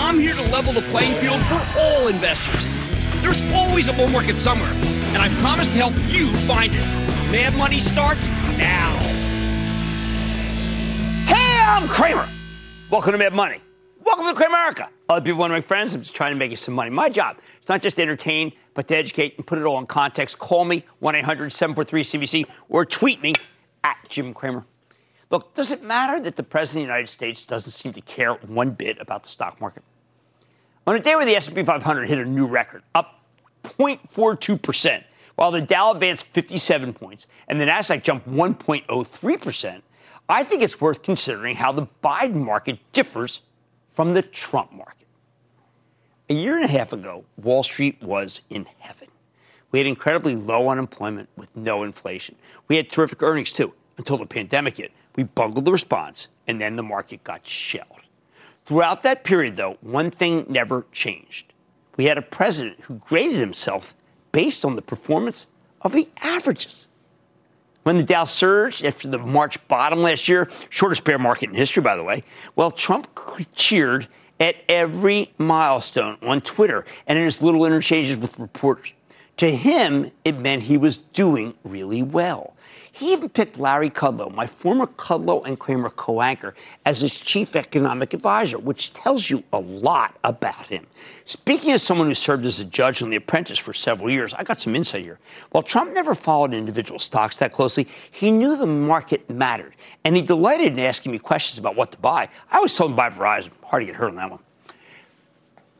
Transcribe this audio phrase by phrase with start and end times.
[0.00, 2.68] I'm here to level the playing field for all investors.
[3.20, 6.86] There's always a bull market somewhere, and I promise to help you find it.
[7.32, 8.96] Mad Money starts now.
[11.26, 12.28] Hey, I'm Cramer.
[12.90, 13.60] Welcome to Mad Money.
[14.04, 14.88] Welcome to Cramerica.
[15.08, 15.94] Other people want to make friends.
[15.94, 16.90] I'm just trying to make you some money.
[16.90, 19.86] My job is not just to entertain, but to educate and put it all in
[19.86, 20.38] context.
[20.38, 23.34] Call me 1 800 743 CNBC or tweet me
[23.82, 24.64] at Jim Cramer.
[25.30, 28.34] Look, does it matter that the President of the United States doesn't seem to care
[28.34, 29.82] one bit about the stock market?
[30.86, 33.20] On a day where the S&P 500 hit a new record, up
[33.62, 35.04] 0.42%,
[35.36, 39.82] while the Dow advanced 57 points and the Nasdaq jumped 1.03%,
[40.30, 43.42] I think it's worth considering how the Biden market differs
[43.90, 45.06] from the Trump market.
[46.30, 49.08] A year and a half ago, Wall Street was in heaven.
[49.70, 52.36] We had incredibly low unemployment with no inflation.
[52.68, 54.92] We had terrific earnings too, until the pandemic hit.
[55.16, 58.00] We bungled the response, and then the market got shelled.
[58.64, 61.52] Throughout that period, though, one thing never changed.
[61.96, 63.94] We had a president who graded himself
[64.32, 65.48] based on the performance
[65.82, 66.86] of the averages.
[67.82, 71.82] When the Dow surged after the March bottom last year, shortest bear market in history,
[71.82, 72.22] by the way,
[72.54, 73.08] well, Trump
[73.54, 74.06] cheered
[74.38, 78.92] at every milestone on Twitter and in his little interchanges with reporters.
[79.38, 82.54] To him, it meant he was doing really well.
[82.98, 87.54] He even picked Larry Kudlow, my former Kudlow and Cramer co anchor, as his chief
[87.54, 90.84] economic advisor, which tells you a lot about him.
[91.24, 94.42] Speaking as someone who served as a judge on The Apprentice for several years, I
[94.42, 95.20] got some insight here.
[95.52, 100.22] While Trump never followed individual stocks that closely, he knew the market mattered, and he
[100.22, 102.28] delighted in asking me questions about what to buy.
[102.50, 103.50] I always told him buy Verizon.
[103.62, 104.40] Hard to get hurt on that one.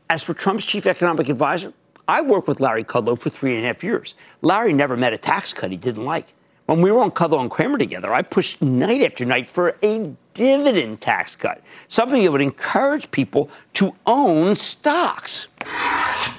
[0.09, 1.73] As for Trump's chief economic advisor,
[2.07, 4.15] I worked with Larry Kudlow for three and a half years.
[4.41, 6.27] Larry never met a tax cut he didn't like.
[6.69, 10.13] When we were on Kudlow and Cramer together, I pushed night after night for a
[10.35, 15.47] dividend tax cut, something that would encourage people to own stocks.
[15.65, 16.31] Bye,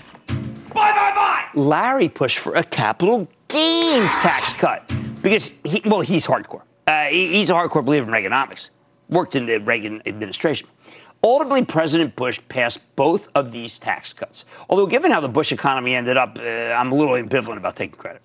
[0.73, 1.47] bye, bye.
[1.57, 4.89] Larry pushed for a capital gains tax cut
[5.21, 6.63] because he, well, he's hardcore.
[6.87, 8.71] Uh, he, he's a hardcore believer in Reaganomics.
[9.09, 10.69] Worked in the Reagan administration.
[11.25, 14.45] Ultimately, President Bush passed both of these tax cuts.
[14.69, 17.99] Although, given how the Bush economy ended up, uh, I'm a little ambivalent about taking
[17.99, 18.23] credit.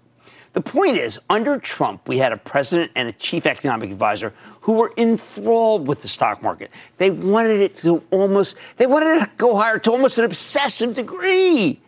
[0.56, 4.72] The point is, under Trump, we had a president and a chief economic advisor who
[4.72, 6.72] were enthralled with the stock market.
[6.98, 10.94] They wanted it to almost, they wanted it to go higher to almost an obsessive
[10.94, 11.82] degree.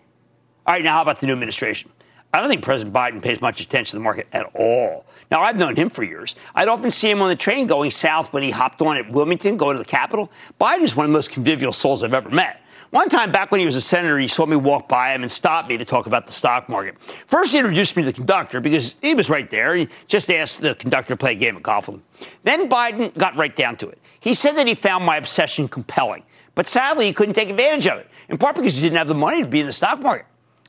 [0.65, 1.89] All right, now how about the new administration?
[2.33, 5.05] I don't think President Biden pays much attention to the market at all.
[5.31, 6.35] Now, I've known him for years.
[6.53, 9.55] I'd often see him on the train going south when he hopped on at Wilmington,
[9.55, 10.29] going to the Capitol.
[10.59, 12.61] Biden is one of the most convivial souls I've ever met.
[12.91, 15.31] One time back when he was a senator, he saw me walk by him and
[15.31, 16.97] stopped me to talk about the stock market.
[17.01, 19.75] First, he introduced me to the conductor because he was right there.
[19.75, 22.03] He just asked the conductor to play a game of golf with him.
[22.43, 23.99] Then Biden got right down to it.
[24.21, 26.23] He said that he found my obsession compelling,
[26.55, 29.13] but sadly, he couldn't take advantage of it, in part because he didn't have the
[29.13, 30.25] money to be in the stock market.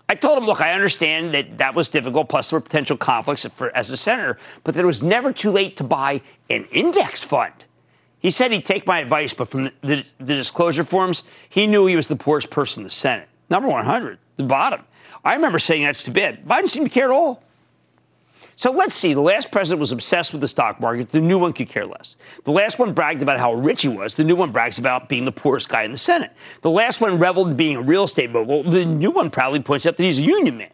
[0.09, 3.47] I told him, look, I understand that that was difficult, plus there were potential conflicts
[3.47, 7.23] for, as a senator, but that it was never too late to buy an index
[7.23, 7.53] fund.
[8.20, 11.97] He said he'd take my advice, but from the, the, disclosure forms, he knew he
[11.97, 13.29] was the poorest person in the Senate.
[13.49, 14.82] Number 100, the bottom.
[15.25, 16.44] I remember saying that's too bad.
[16.44, 17.43] Biden seemed to care at all.
[18.56, 19.15] So let's see.
[19.15, 21.11] The last president was obsessed with the stock market.
[21.11, 22.17] The new one could care less.
[22.43, 24.17] The last one bragged about how rich he was.
[24.17, 26.32] The new one brags about being the poorest guy in the Senate.
[26.62, 28.64] The last one reveled in being a real estate mogul.
[28.64, 30.73] The new one proudly points out that he's a union man.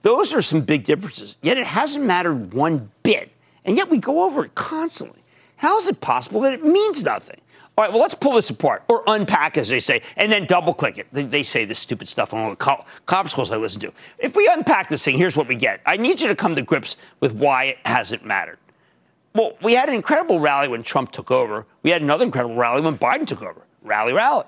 [0.00, 1.36] Those are some big differences.
[1.42, 3.30] Yet it hasn't mattered one bit.
[3.66, 5.20] And yet we go over it constantly.
[5.56, 7.40] How is it possible that it means nothing?
[7.76, 10.72] All right, well, let's pull this apart or unpack, as they say, and then double
[10.72, 11.08] click it.
[11.10, 13.92] They, say this stupid stuff on all the co- conference calls I listen to.
[14.18, 15.80] If we unpack this thing, here's what we get.
[15.84, 18.58] I need you to come to grips with why it hasn't mattered.
[19.34, 21.66] Well, we had an incredible rally when Trump took over.
[21.82, 23.62] We had another incredible rally when Biden took over.
[23.82, 24.46] Rally, rally.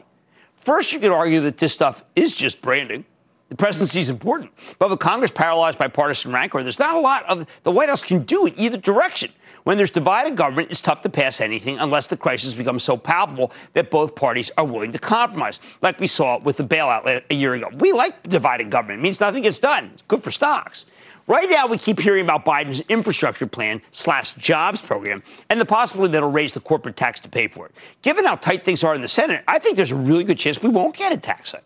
[0.55, 3.05] First, you could argue that this stuff is just branding.
[3.49, 4.53] The presidency is important.
[4.79, 8.05] But with Congress paralyzed by partisan rancor, there's not a lot of the White House
[8.05, 9.33] can do in either direction.
[9.67, 13.51] When there's divided government, it's tough to pass anything unless the crisis becomes so palpable
[13.73, 17.53] that both parties are willing to compromise, like we saw with the bailout a year
[17.55, 17.71] ago.
[17.79, 19.01] We like divided government.
[19.01, 19.91] It means nothing gets done.
[19.93, 20.87] It's good for stocks.
[21.27, 26.13] Right now, we keep hearing about Biden's infrastructure plan slash jobs program and the possibility
[26.13, 27.73] that it'll raise the corporate tax to pay for it.
[28.03, 30.63] Given how tight things are in the Senate, I think there's a really good chance
[30.63, 31.65] we won't get a tax hike.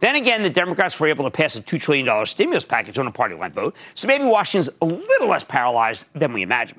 [0.00, 3.10] Then again, the Democrats were able to pass a $2 trillion stimulus package on a
[3.10, 6.78] party line vote, so maybe Washington's a little less paralyzed than we imagine.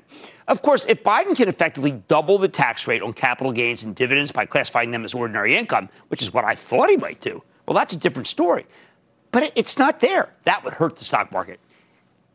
[0.50, 4.32] Of course, if Biden can effectively double the tax rate on capital gains and dividends
[4.32, 7.76] by classifying them as ordinary income, which is what I thought he might do, well,
[7.76, 8.66] that's a different story.
[9.30, 10.34] But it's not there.
[10.42, 11.60] That would hurt the stock market.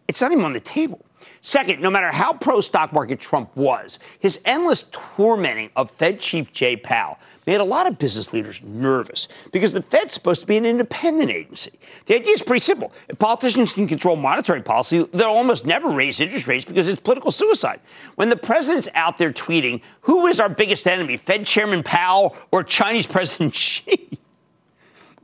[0.07, 1.05] It's not even on the table.
[1.41, 6.51] Second, no matter how pro stock market Trump was, his endless tormenting of Fed Chief
[6.51, 10.57] Jay Powell made a lot of business leaders nervous because the Fed's supposed to be
[10.57, 11.71] an independent agency.
[12.07, 12.91] The idea is pretty simple.
[13.07, 17.29] If politicians can control monetary policy, they'll almost never raise interest rates because it's political
[17.29, 17.79] suicide.
[18.15, 22.63] When the president's out there tweeting, who is our biggest enemy, Fed Chairman Powell or
[22.63, 24.09] Chinese President Xi?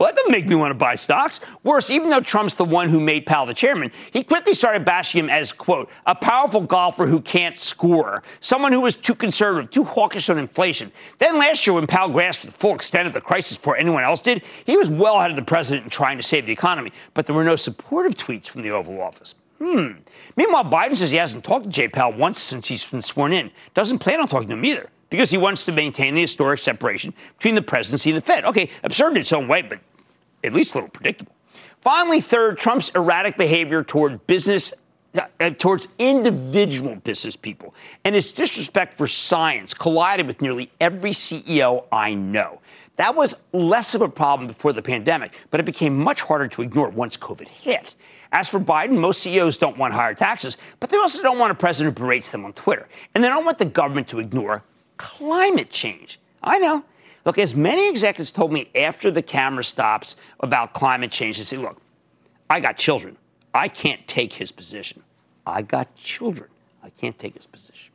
[0.02, 1.40] That doesn't make me want to buy stocks.
[1.62, 5.18] Worse, even though Trump's the one who made Powell the chairman, he quickly started bashing
[5.18, 9.84] him as, quote, a powerful golfer who can't score, someone who was too conservative, too
[9.84, 10.92] hawkish on inflation.
[11.18, 14.20] Then last year, when Powell grasped the full extent of the crisis before anyone else
[14.20, 16.92] did, he was well ahead of the president in trying to save the economy.
[17.14, 19.34] But there were no supportive tweets from the Oval Office.
[19.58, 19.92] Hmm.
[20.36, 23.50] Meanwhile, Biden says he hasn't talked to Jay Powell once since he's been sworn in.
[23.74, 27.14] Doesn't plan on talking to him either because he wants to maintain the historic separation
[27.38, 28.44] between the presidency and the Fed.
[28.44, 29.78] Okay, absurd in its own way, but
[30.44, 31.34] at least a little predictable.
[31.80, 34.72] Finally, third, Trump's erratic behavior toward business
[35.14, 37.74] uh, towards individual business people
[38.04, 42.62] and his disrespect for science collided with nearly every CEO I know.
[42.96, 46.62] That was less of a problem before the pandemic, but it became much harder to
[46.62, 47.94] ignore once COVID hit.
[48.32, 51.54] As for Biden, most CEOs don't want higher taxes, but they also don't want a
[51.54, 52.88] president who berates them on Twitter.
[53.14, 54.64] And they don't want the government to ignore
[54.96, 56.18] climate change.
[56.42, 56.84] I know.
[57.24, 61.56] Look, as many executives told me after the camera stops about climate change, they say,
[61.56, 61.80] look,
[62.50, 63.16] I got children.
[63.54, 65.02] I can't take his position.
[65.46, 66.48] I got children.
[66.82, 67.92] I can't take his position.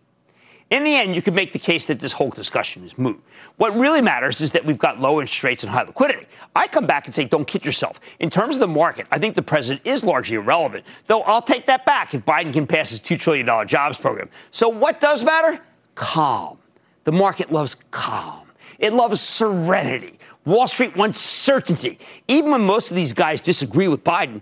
[0.70, 3.22] In the end, you could make the case that this whole discussion is moot.
[3.56, 6.28] What really matters is that we've got low interest rates and high liquidity.
[6.56, 8.02] I come back and say, don't kid yourself.
[8.20, 11.68] In terms of the market, I think the president is largely irrelevant, though I'll take
[11.68, 14.30] that back if Biden can pass his $2 trillion jobs program.
[14.52, 15.62] So what does matter?
[15.96, 16.58] Calm.
[17.06, 18.47] The market loves calm.
[18.80, 20.20] It loves serenity.
[20.46, 22.00] Wall Street wants certainty.
[22.28, 24.42] Even when most of these guys disagree with Biden,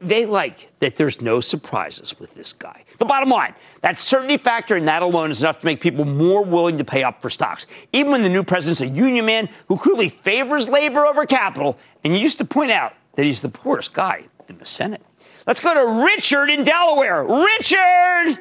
[0.00, 2.84] they like that there's no surprises with this guy.
[2.98, 6.42] The bottom line, that certainty factor and that alone is enough to make people more
[6.42, 7.66] willing to pay up for stocks.
[7.92, 12.16] Even when the new president's a union man who clearly favors labor over capital and
[12.16, 15.02] used to point out that he's the poorest guy in the Senate.
[15.46, 17.24] Let's go to Richard in Delaware.
[17.24, 18.38] Richard!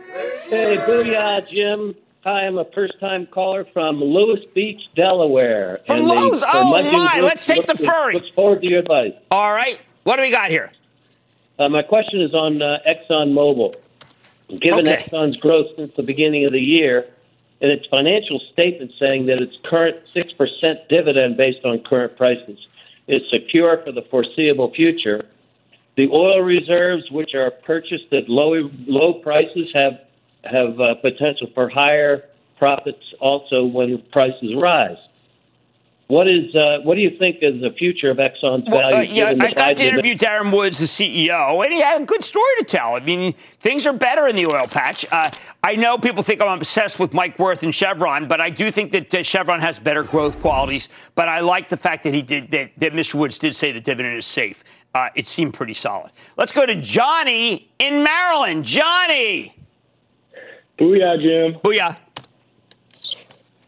[0.49, 1.95] Hey, booyah, Jim.
[2.23, 5.80] Hi, I'm a first time caller from Lewes Beach, Delaware.
[5.88, 6.44] From Lowe's?
[6.45, 7.21] Oh, my.
[7.21, 8.16] Let's take the ferry.
[8.16, 9.14] Looks forward to your advice.
[9.31, 9.80] All right.
[10.04, 10.71] What do we got here?
[11.57, 13.76] Uh, my question is on uh, ExxonMobil.
[14.59, 14.97] Given Okay.
[14.97, 17.06] Exxon's growth since the beginning of the year,
[17.61, 22.57] and its financial statement saying that its current 6% dividend based on current prices
[23.07, 25.26] is secure for the foreseeable future,
[25.95, 29.99] the oil reserves, which are purchased at low, low prices, have,
[30.44, 32.24] have uh, potential for higher
[32.58, 34.98] profits also when prices rise.
[36.08, 38.98] What is uh, what do you think is the future of Exxon's Well, value?
[38.98, 42.24] uh, yeah, I got to interview Darren Woods, the CEO, and he had a good
[42.24, 42.96] story to tell.
[42.96, 45.06] I mean, things are better in the oil patch.
[45.12, 45.30] Uh,
[45.64, 48.90] I know people think I'm obsessed with Mike Wirth and Chevron, but I do think
[48.94, 50.90] that uh, Chevron has better growth qualities.
[51.14, 53.14] But I like the fact that he did that, that Mr.
[53.14, 54.64] Woods did say the dividend is safe.
[54.96, 56.10] Uh, it seemed pretty solid.
[56.38, 58.66] Let's go to Johnny in Maryland.
[58.66, 59.56] Johnny,
[60.80, 61.62] Booyah, Jim.
[61.62, 61.98] booyah!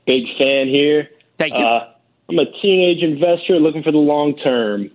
[0.05, 1.09] Big fan here.
[1.37, 1.65] Thank you.
[1.65, 1.91] Uh,
[2.29, 4.89] I'm a teenage investor looking for the long term.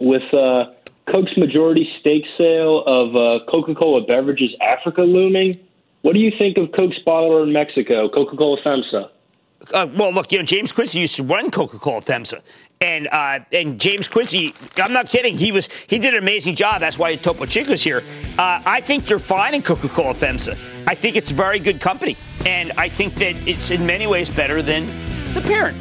[0.00, 0.72] With uh,
[1.06, 5.60] Coke's majority stake sale of uh, Coca Cola Beverages Africa looming,
[6.02, 9.08] what do you think of Coke's bottler in Mexico, Coca Cola FEMSA?
[9.72, 12.40] Uh, well, look, you know, James Quincy used to run Coca Cola FEMSA.
[12.82, 15.38] And uh, and James Quincy, I'm not kidding.
[15.38, 16.80] He was he did an amazing job.
[16.80, 18.02] That's why Topo Chico's here.
[18.36, 20.58] Uh, I think you're fine in Coca-Cola FEMSA.
[20.88, 24.62] I think it's very good company, and I think that it's in many ways better
[24.62, 24.88] than
[25.32, 25.80] the parent.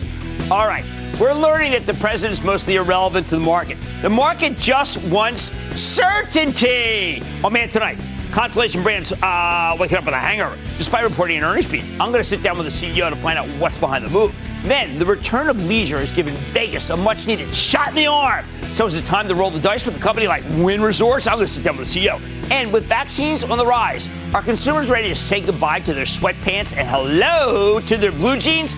[0.51, 0.85] All right.
[1.19, 3.77] We're learning that the president is mostly irrelevant to the market.
[4.01, 7.21] The market just wants certainty.
[7.43, 7.99] Oh man, tonight,
[8.31, 11.83] Constellation Brands uh, waking up with a hangover despite reporting an earnings beat.
[11.99, 14.33] I'm going to sit down with the CEO to find out what's behind the move.
[14.63, 18.45] Then, the return of leisure is giving Vegas a much needed shot in the arm.
[18.73, 21.27] So, is it time to roll the dice with a company like Wynn Resorts?
[21.27, 22.21] I'm going to sit down with the CEO.
[22.51, 26.75] And with vaccines on the rise, are consumers ready to say goodbye to their sweatpants
[26.75, 28.75] and hello to their blue jeans?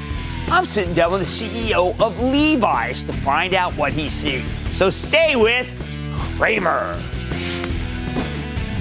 [0.48, 4.46] I'm sitting down with the CEO of Levi's to find out what he's seeing.
[4.72, 5.68] So stay with
[6.38, 7.02] Cramer.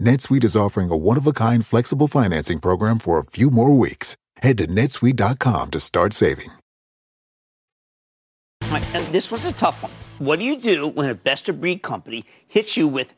[0.00, 4.16] NetSuite is offering a one-of-a-kind flexible financing program for a few more weeks.
[4.38, 6.50] Head to netsuite.com to start saving.
[8.62, 9.92] And this was a tough one.
[10.18, 13.14] What do you do when a best-of-breed company hits you with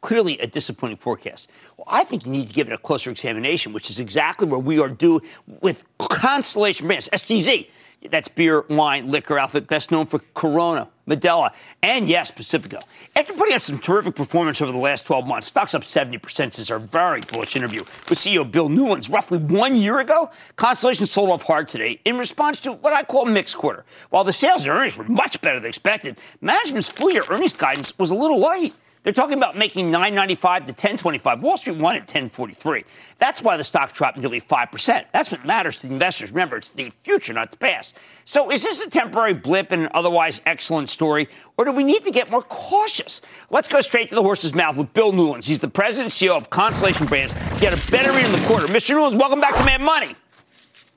[0.00, 1.50] clearly a disappointing forecast.
[1.76, 4.58] Well, I think you need to give it a closer examination, which is exactly where
[4.58, 5.20] we are due
[5.60, 7.68] with Constellation Brands, STZ.
[8.06, 11.50] That's beer, wine, liquor outfit, best known for Corona, Modelo,
[11.82, 12.78] and yes, Pacifico.
[13.16, 16.70] After putting up some terrific performance over the last 12 months, stocks up 70% since
[16.70, 20.30] our very bullish interview with CEO Bill Newlands roughly one year ago.
[20.54, 23.84] Constellation sold off hard today in response to what I call mixed quarter.
[24.10, 27.98] While the sales and earnings were much better than expected, management's full year earnings guidance
[27.98, 28.76] was a little light.
[29.08, 31.42] They're talking about making 995 to 1025.
[31.42, 32.84] Wall Street won at 1043.
[33.16, 35.04] That's why the stock dropped nearly 5%.
[35.12, 36.30] That's what matters to investors.
[36.30, 37.96] Remember, it's the future, not the past.
[38.26, 42.04] So is this a temporary blip in an otherwise excellent story, or do we need
[42.04, 43.22] to get more cautious?
[43.48, 45.46] Let's go straight to the horse's mouth with Bill Newlands.
[45.46, 47.32] He's the president and CEO of Constellation Brands.
[47.60, 48.66] Get a better read in the quarter.
[48.66, 48.90] Mr.
[48.90, 50.16] Newlands, welcome back to Mad Money.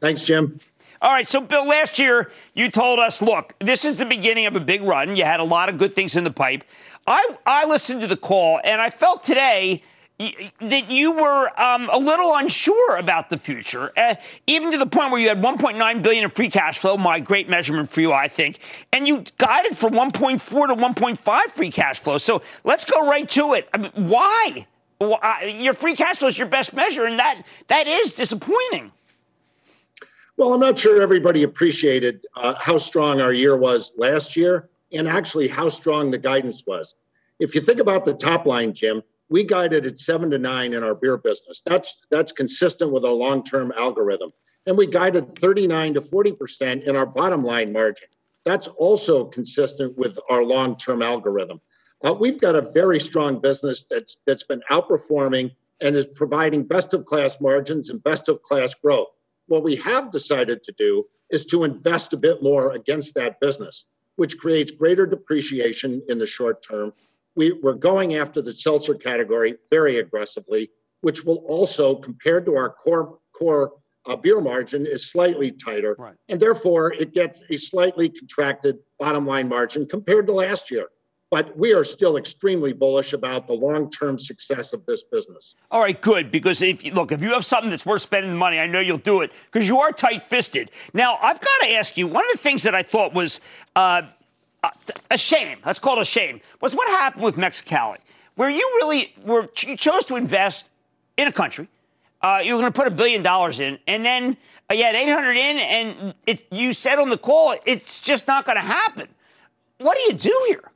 [0.02, 0.60] Thanks, Jim.
[1.02, 4.56] All right, so Bill, last year you told us, look, this is the beginning of
[4.56, 5.16] a big run.
[5.16, 6.64] You had a lot of good things in the pipe.
[7.08, 9.82] I, I listened to the call, and I felt today
[10.60, 14.14] that you were um, a little unsure about the future, uh,
[14.46, 17.50] even to the point where you had 1.9 billion in free cash flow, my great
[17.50, 18.60] measurement for you, I think,
[18.94, 22.20] and you guided for 1.4 to 1.5 free cash flow.
[22.20, 23.68] So let's go right to it.
[23.74, 24.68] I mean, why?
[25.00, 28.92] Well, uh, your free cash flow is your best measure, and that that is disappointing.
[30.38, 35.08] Well, I'm not sure everybody appreciated uh, how strong our year was last year and
[35.08, 36.96] actually how strong the guidance was.
[37.40, 40.84] If you think about the top line, Jim, we guided at seven to nine in
[40.84, 41.62] our beer business.
[41.66, 44.32] That's that's consistent with our long-term algorithm.
[44.66, 48.10] And we guided 39 to 40% in our bottom line margin.
[48.46, 51.62] That's also consistent with our long-term algorithm.
[52.04, 56.94] Uh, we've got a very strong business that's that's been outperforming and is providing best
[56.94, 59.10] of class margins and best of class growth.
[59.52, 63.86] What we have decided to do is to invest a bit more against that business,
[64.16, 66.94] which creates greater depreciation in the short term.
[67.36, 72.70] We, we're going after the seltzer category very aggressively, which will also, compared to our
[72.70, 73.74] core core
[74.06, 76.16] uh, beer margin is slightly tighter, Right.
[76.30, 80.88] and therefore it gets a slightly contracted bottom line margin compared to last year.
[81.32, 85.56] But we are still extremely bullish about the long term success of this business.
[85.72, 86.30] All right, good.
[86.30, 88.98] Because if you look, if you have something that's worth spending money, I know you'll
[88.98, 90.72] do it because you are tight fisted.
[90.94, 93.40] Now, I've got to ask you one of the things that I thought was
[93.78, 94.02] uh,
[95.10, 97.98] a shame, let's call it a shame, was what happened with Mexicali,
[98.36, 100.70] where you really were, you chose to invest
[101.16, 101.70] in a country.
[102.22, 104.36] Uh, you were going to put a billion dollars in, and then
[104.70, 108.46] uh, you had 800 in, and it, you said on the call, it's just not
[108.46, 109.08] going to happen.
[109.78, 110.72] What do you do here?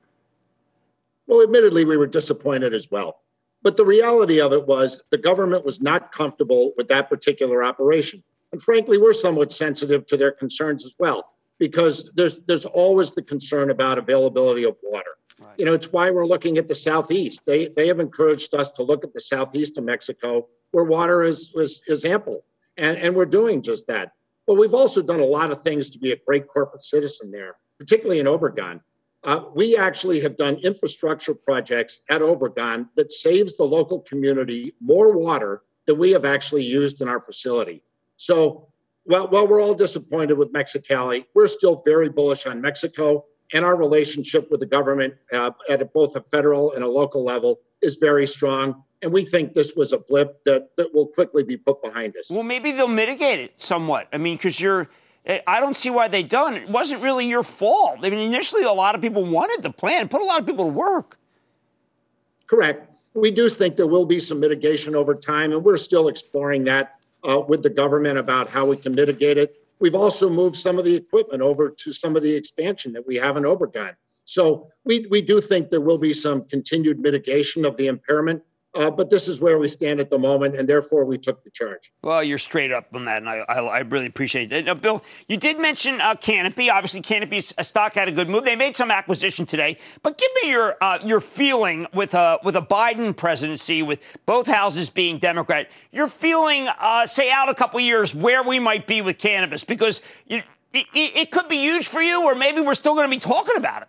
[1.28, 3.22] Well, admittedly, we were disappointed as well.
[3.62, 8.24] But the reality of it was the government was not comfortable with that particular operation.
[8.52, 13.24] And frankly, we're somewhat sensitive to their concerns as well, because there's there's always the
[13.24, 15.12] concern about availability of water.
[15.40, 15.56] Right.
[15.58, 17.42] You know, it's why we're looking at the southeast.
[17.46, 21.52] They they have encouraged us to look at the southeast of Mexico, where water is
[21.56, 22.46] is, is ample,
[22.78, 24.12] and and we're doing just that.
[24.46, 27.56] But we've also done a lot of things to be a great corporate citizen there,
[27.80, 28.80] particularly in Obregon.
[29.26, 35.18] Uh, we actually have done infrastructure projects at Obregon that saves the local community more
[35.18, 37.82] water than we have actually used in our facility.
[38.18, 38.68] So,
[39.04, 43.76] while, while we're all disappointed with Mexicali, we're still very bullish on Mexico, and our
[43.76, 48.28] relationship with the government uh, at both a federal and a local level is very
[48.28, 48.84] strong.
[49.02, 52.30] And we think this was a blip that, that will quickly be put behind us.
[52.30, 54.08] Well, maybe they'll mitigate it somewhat.
[54.14, 54.90] I mean, because you're
[55.28, 56.70] I don't see why they done it.
[56.70, 58.00] Wasn't really your fault.
[58.04, 60.66] I mean, initially, a lot of people wanted the plan, put a lot of people
[60.66, 61.18] to work.
[62.48, 62.96] Correct.
[63.16, 66.96] We do think there will be some mitigation over time, and we're still exploring that
[67.24, 69.56] uh, with the government about how we can mitigate it.
[69.80, 73.16] We've also moved some of the equipment over to some of the expansion that we
[73.16, 73.96] have in Obregon.
[74.26, 78.44] So we, we do think there will be some continued mitigation of the impairment
[78.76, 81.50] uh, but this is where we stand at the moment, and therefore we took the
[81.50, 81.92] charge.
[82.04, 84.66] Well, you're straight up on that, and I, I, I really appreciate it.
[84.66, 86.70] Now, Bill, you did mention uh, Canopy.
[86.70, 88.44] Obviously, Canopy's a stock had a good move.
[88.44, 92.56] They made some acquisition today, but give me your uh, your feeling with a with
[92.56, 95.70] a Biden presidency, with both houses being Democrat.
[95.92, 100.02] Your feeling, uh, say, out a couple years, where we might be with cannabis, because
[100.28, 103.20] you, it, it could be huge for you, or maybe we're still going to be
[103.20, 103.88] talking about it.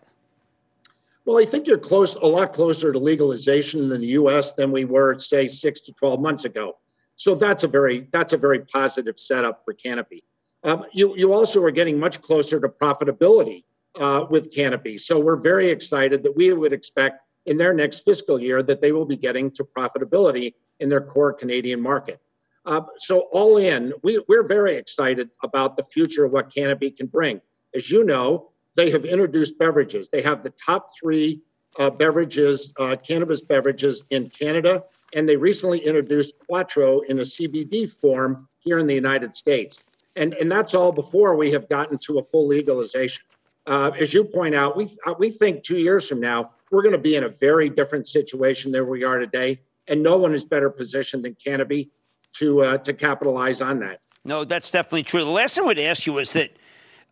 [1.27, 4.53] Well, I think you're close, a lot closer to legalization in the U.S.
[4.53, 6.77] than we were, say, six to 12 months ago.
[7.17, 10.23] So that's a very that's a very positive setup for Canopy.
[10.63, 13.65] Um, you you also are getting much closer to profitability
[13.99, 14.99] uh, with Canopy.
[14.99, 18.93] So we're very excited that we would expect in their next fiscal year that they
[18.93, 22.21] will be getting to profitability in their core Canadian market.
[22.67, 27.07] Uh, so all in, we, we're very excited about the future of what Canopy can
[27.07, 27.41] bring.
[27.75, 30.09] As you know, they have introduced beverages.
[30.09, 31.41] They have the top three
[31.79, 34.85] uh, beverages, uh, cannabis beverages in Canada,
[35.15, 39.81] and they recently introduced Quatreau in a CBD form here in the United States.
[40.15, 43.25] And, and that's all before we have gotten to a full legalization.
[43.67, 46.93] Uh, as you point out, we, uh, we think two years from now, we're going
[46.93, 49.61] to be in a very different situation than we are today.
[49.89, 51.91] And no one is better positioned than Canopy
[52.35, 54.01] to, uh, to capitalize on that.
[54.25, 55.25] No, that's definitely true.
[55.25, 56.51] The last thing I would ask you is that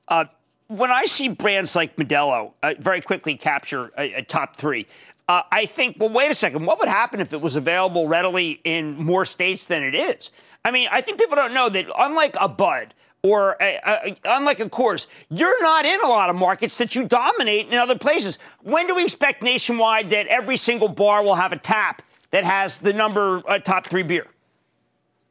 [0.08, 0.24] uh,
[0.68, 4.86] when I see brands like Modelo uh, very quickly capture a, a top three,
[5.28, 6.66] uh, I think, well, wait a second.
[6.66, 10.30] What would happen if it was available readily in more states than it is?
[10.64, 14.60] I mean, I think people don't know that unlike a Bud or a, a, unlike
[14.60, 18.38] a Coors, you're not in a lot of markets that you dominate in other places.
[18.62, 22.78] When do we expect nationwide that every single bar will have a tap that has
[22.78, 24.26] the number uh, top three beer?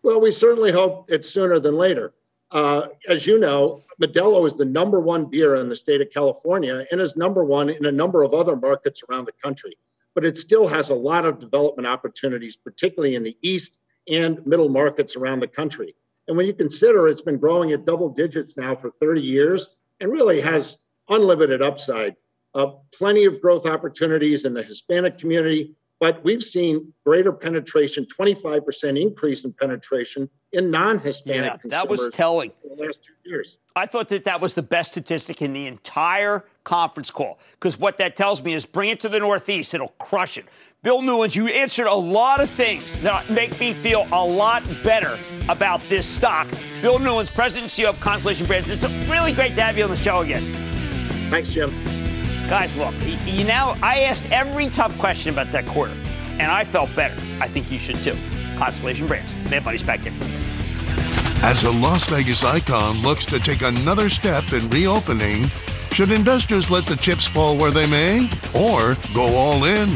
[0.01, 2.13] Well, we certainly hope it's sooner than later.
[2.53, 6.85] Uh, as you know, Modelo is the number one beer in the state of California
[6.91, 9.75] and is number one in a number of other markets around the country.
[10.13, 14.69] But it still has a lot of development opportunities, particularly in the east and middle
[14.69, 15.95] markets around the country.
[16.27, 20.11] And when you consider it's been growing at double digits now for 30 years and
[20.11, 20.77] really has
[21.09, 22.15] unlimited upside,
[22.53, 29.01] uh, plenty of growth opportunities in the Hispanic community, but we've seen greater penetration, 25%
[29.01, 32.51] increase in penetration in non-Hispanic yeah, That was telling.
[32.61, 33.57] In the last two years.
[33.77, 37.99] I thought that that was the best statistic in the entire conference call because what
[37.99, 40.43] that tells me is bring it to the Northeast, it'll crush it.
[40.81, 45.17] Bill Newlands, you answered a lot of things that make me feel a lot better
[45.47, 46.49] about this stock.
[46.81, 48.69] Bill Newlands, President and CEO of Constellation Brands.
[48.69, 50.43] It's really great to have you on the show again.
[51.29, 51.71] Thanks, Jim.
[52.49, 52.93] Guys, look,
[53.25, 55.93] you now, I asked every tough question about that quarter,
[56.31, 57.15] and I felt better.
[57.39, 58.17] I think you should too.
[58.57, 59.33] Constellation Brands.
[59.49, 60.13] Mad Money's back in.
[61.41, 65.47] As a Las Vegas icon looks to take another step in reopening,
[65.91, 69.89] should investors let the chips fall where they may or go all in?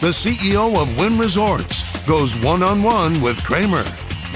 [0.00, 3.84] The CEO of Wynn Resorts goes one on one with Cramer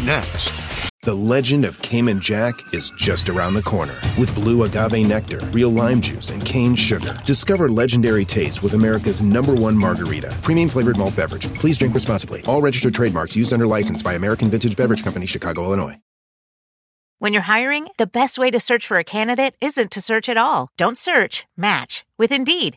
[0.03, 0.68] Next.
[1.09, 3.94] The legend of Cayman Jack is just around the corner.
[4.18, 7.16] With blue agave nectar, real lime juice, and cane sugar.
[7.25, 10.37] Discover legendary taste with America's number one margarita.
[10.42, 11.49] Premium flavored malt beverage.
[11.55, 12.44] Please drink responsibly.
[12.44, 15.99] All registered trademarks used under license by American Vintage Beverage Company, Chicago, Illinois.
[17.21, 20.37] When you're hiring, the best way to search for a candidate isn't to search at
[20.37, 20.68] all.
[20.77, 22.77] Don't search, match with Indeed.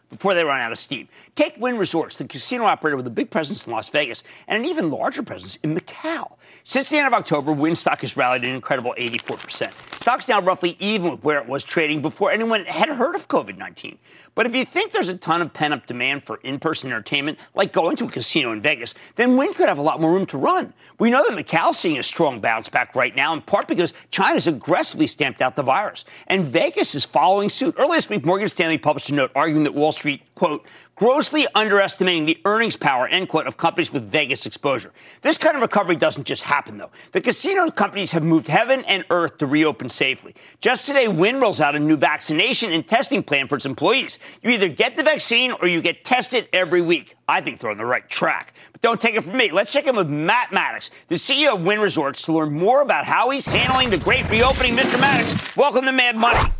[0.11, 1.07] before they run out of steam?
[1.35, 4.69] Take Wynn Resorts, the casino operator with a big presence in Las Vegas and an
[4.69, 6.33] even larger presence in Macau.
[6.63, 9.71] Since the end of October, Wynn stock has rallied an incredible 84%.
[9.99, 13.57] Stock's now roughly even with where it was trading before anyone had heard of COVID
[13.57, 13.97] 19.
[14.33, 17.37] But if you think there's a ton of pent up demand for in person entertainment,
[17.53, 20.25] like going to a casino in Vegas, then Wynn could have a lot more room
[20.27, 20.73] to run.
[20.99, 24.47] We know that Macau's seeing a strong bounce back right now, in part because China's
[24.47, 26.05] aggressively stamped out the virus.
[26.27, 27.75] And Vegas is following suit.
[27.77, 30.00] Earlier this week, Morgan Stanley published a note arguing that Wall Street,
[30.35, 34.91] quote, grossly underestimating the earnings power, end quote, of companies with Vegas exposure.
[35.21, 36.91] This kind of recovery doesn't just happen, though.
[37.11, 40.35] The casino companies have moved heaven and earth to reopen safely.
[40.59, 44.19] Just today, Wynn rolls out a new vaccination and testing plan for its employees.
[44.41, 47.15] You either get the vaccine or you get tested every week.
[47.27, 48.53] I think they're on the right track.
[48.71, 49.51] But don't take it from me.
[49.51, 53.05] Let's check in with Matt Maddox, the CEO of Wynn Resorts, to learn more about
[53.05, 54.75] how he's handling the great reopening.
[54.75, 54.99] Mr.
[54.99, 56.51] Maddox, welcome to Mad Money.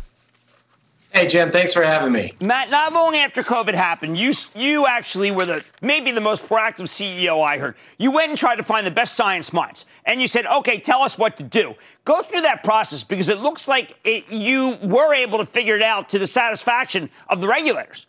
[1.14, 2.32] Hey Jim, thanks for having me.
[2.40, 6.84] Matt, not long after COVID happened, you you actually were the maybe the most proactive
[6.84, 7.74] CEO I heard.
[7.98, 11.02] You went and tried to find the best science minds, and you said, "Okay, tell
[11.02, 11.74] us what to do."
[12.06, 15.82] Go through that process because it looks like it, you were able to figure it
[15.82, 18.06] out to the satisfaction of the regulators.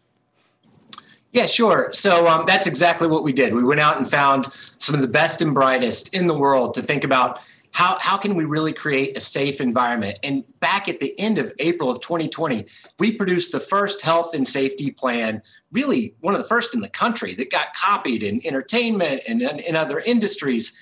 [1.33, 1.89] Yeah, sure.
[1.91, 3.53] So um, that's exactly what we did.
[3.53, 6.81] We went out and found some of the best and brightest in the world to
[6.81, 7.39] think about
[7.73, 10.19] how, how can we really create a safe environment?
[10.23, 12.67] And back at the end of April of 2020,
[12.99, 16.89] we produced the first health and safety plan, really one of the first in the
[16.89, 20.73] country that got copied in entertainment and in other industries.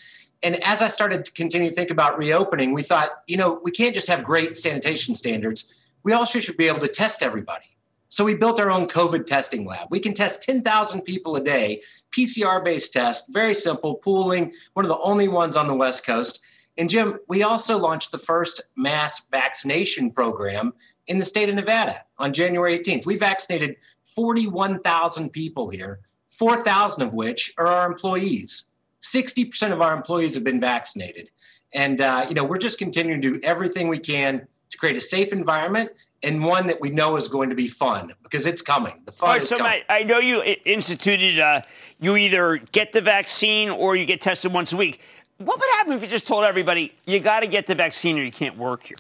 [0.44, 3.72] And as I started to continue to think about reopening, we thought, you know, we
[3.72, 5.72] can't just have great sanitation standards.
[6.04, 7.78] We also should be able to test everybody.
[8.10, 9.88] So we built our own COVID testing lab.
[9.90, 14.90] We can test 10,000 people a day, PCR based test, very simple, pooling, one of
[14.90, 16.42] the only ones on the West Coast.
[16.78, 20.74] And Jim, we also launched the first mass vaccination program
[21.08, 23.06] in the state of Nevada on January 18th.
[23.06, 23.76] We vaccinated
[24.16, 26.00] 41,000 people here,
[26.38, 28.66] 4,000 of which are our employees.
[29.02, 31.30] 60% of our employees have been vaccinated.
[31.74, 35.02] And, uh, you know, we're just continuing to do everything we can to create a
[35.02, 35.92] safe environment
[36.24, 39.02] and one that we know is going to be fun because it's coming.
[39.06, 39.72] The fun All right, is so coming.
[39.72, 41.62] Matt, I know you instituted uh,
[42.00, 45.02] you either get the vaccine or you get tested once a week.
[45.46, 48.24] What would happen if you just told everybody you got to get the vaccine or
[48.24, 48.98] you can't work here?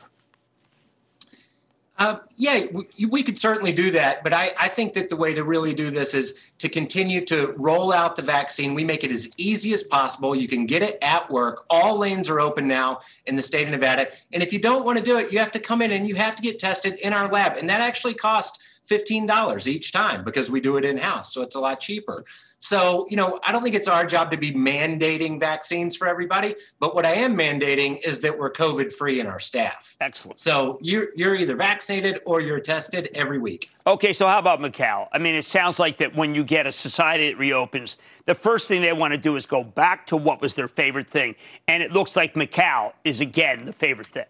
[1.98, 4.24] Uh, yeah, we, we, could certainly do that.
[4.24, 7.54] But I, I, think that the way to really do this is to continue to
[7.58, 8.74] roll out the vaccine.
[8.74, 10.36] We make it as easy as possible.
[10.36, 11.64] You can get it at work.
[11.70, 14.08] All lanes are open now in the state of Nevada.
[14.34, 16.16] And if you don't want to do it, you have to come in and you
[16.16, 17.58] have to get tested in our lab.
[17.58, 18.58] And that actually costs
[18.90, 21.32] $15 each time because we do it in house.
[21.32, 22.26] So it's a lot cheaper.
[22.62, 26.56] So, you know, I don't think it's our job to be mandating vaccines for everybody,
[26.80, 29.97] but what I am mandating is that we're COVID free in our staff.
[30.00, 30.38] Excellent.
[30.38, 33.71] So you're you're either vaccinated or you're tested every week.
[33.88, 35.08] Okay, so how about Macau?
[35.12, 37.97] I mean, it sounds like that when you get a society that reopens,
[38.28, 41.10] the first thing they want to do is go back to what was their favorite
[41.10, 41.36] thing,
[41.67, 44.26] and it looks like Macau is again the favorite thing.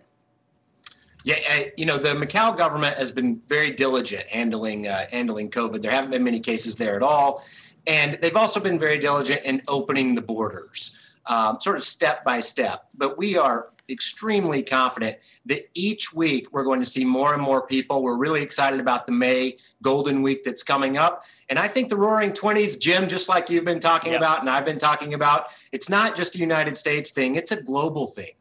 [1.25, 1.35] Yeah,
[1.75, 5.81] you know the Macau government has been very diligent handling uh, handling COVID.
[5.81, 7.43] There haven't been many cases there at all.
[7.87, 10.91] And they've also been very diligent in opening the borders,
[11.25, 12.87] um, sort of step by step.
[12.95, 17.65] But we are extremely confident that each week we're going to see more and more
[17.65, 18.01] people.
[18.03, 21.23] We're really excited about the May Golden Week that's coming up.
[21.49, 24.21] And I think the Roaring 20s, Jim, just like you've been talking yep.
[24.21, 27.61] about and I've been talking about, it's not just a United States thing, it's a
[27.61, 28.31] global thing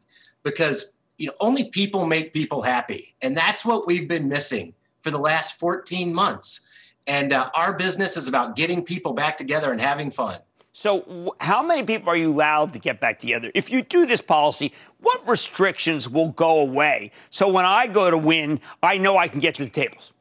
[0.43, 3.15] because you know, only people make people happy.
[3.21, 6.61] And that's what we've been missing for the last 14 months.
[7.07, 10.39] And uh, our business is about getting people back together and having fun.
[10.73, 13.51] So, how many people are you allowed to get back together?
[13.53, 17.11] If you do this policy, what restrictions will go away?
[17.29, 20.13] So, when I go to Wynn, I know I can get to the tables.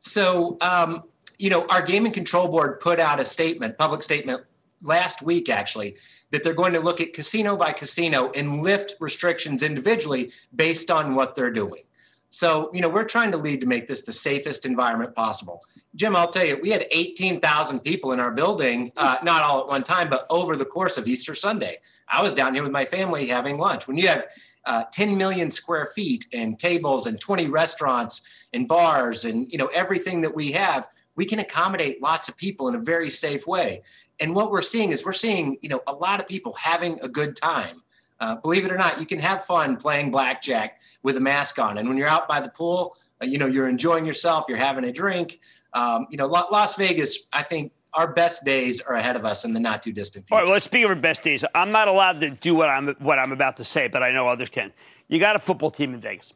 [0.00, 1.04] So, um,
[1.36, 4.42] you know, our Gaming Control Board put out a statement, public statement
[4.80, 5.96] last week, actually,
[6.30, 11.14] that they're going to look at casino by casino and lift restrictions individually based on
[11.14, 11.82] what they're doing.
[12.32, 15.60] So, you know, we're trying to lead to make this the safest environment possible.
[15.96, 19.68] Jim, I'll tell you, we had 18,000 people in our building, uh, not all at
[19.68, 21.78] one time, but over the course of Easter Sunday.
[22.08, 23.86] I was down here with my family having lunch.
[23.86, 24.28] When you have
[24.64, 28.22] uh, 10 million square feet and tables and 20 restaurants
[28.54, 32.68] and bars and, you know, everything that we have, we can accommodate lots of people
[32.68, 33.82] in a very safe way.
[34.20, 37.08] And what we're seeing is we're seeing, you know, a lot of people having a
[37.08, 37.82] good time.
[38.22, 41.78] Uh, believe it or not, you can have fun playing blackjack with a mask on.
[41.78, 44.84] And when you're out by the pool, uh, you know, you're enjoying yourself, you're having
[44.84, 45.40] a drink.
[45.74, 49.52] Um, you know, Las Vegas, I think our best days are ahead of us in
[49.52, 50.36] the not too distant future.
[50.36, 51.44] All right, well, let's speak of our best days.
[51.52, 54.28] I'm not allowed to do what I'm what I'm about to say, but I know
[54.28, 54.72] others can.
[55.08, 56.32] You got a football team in Vegas.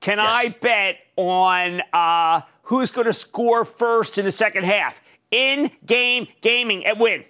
[0.00, 0.26] Can yes.
[0.26, 5.02] I bet on uh, who's going to score first in the second half?
[5.30, 7.24] In game gaming at Wynn.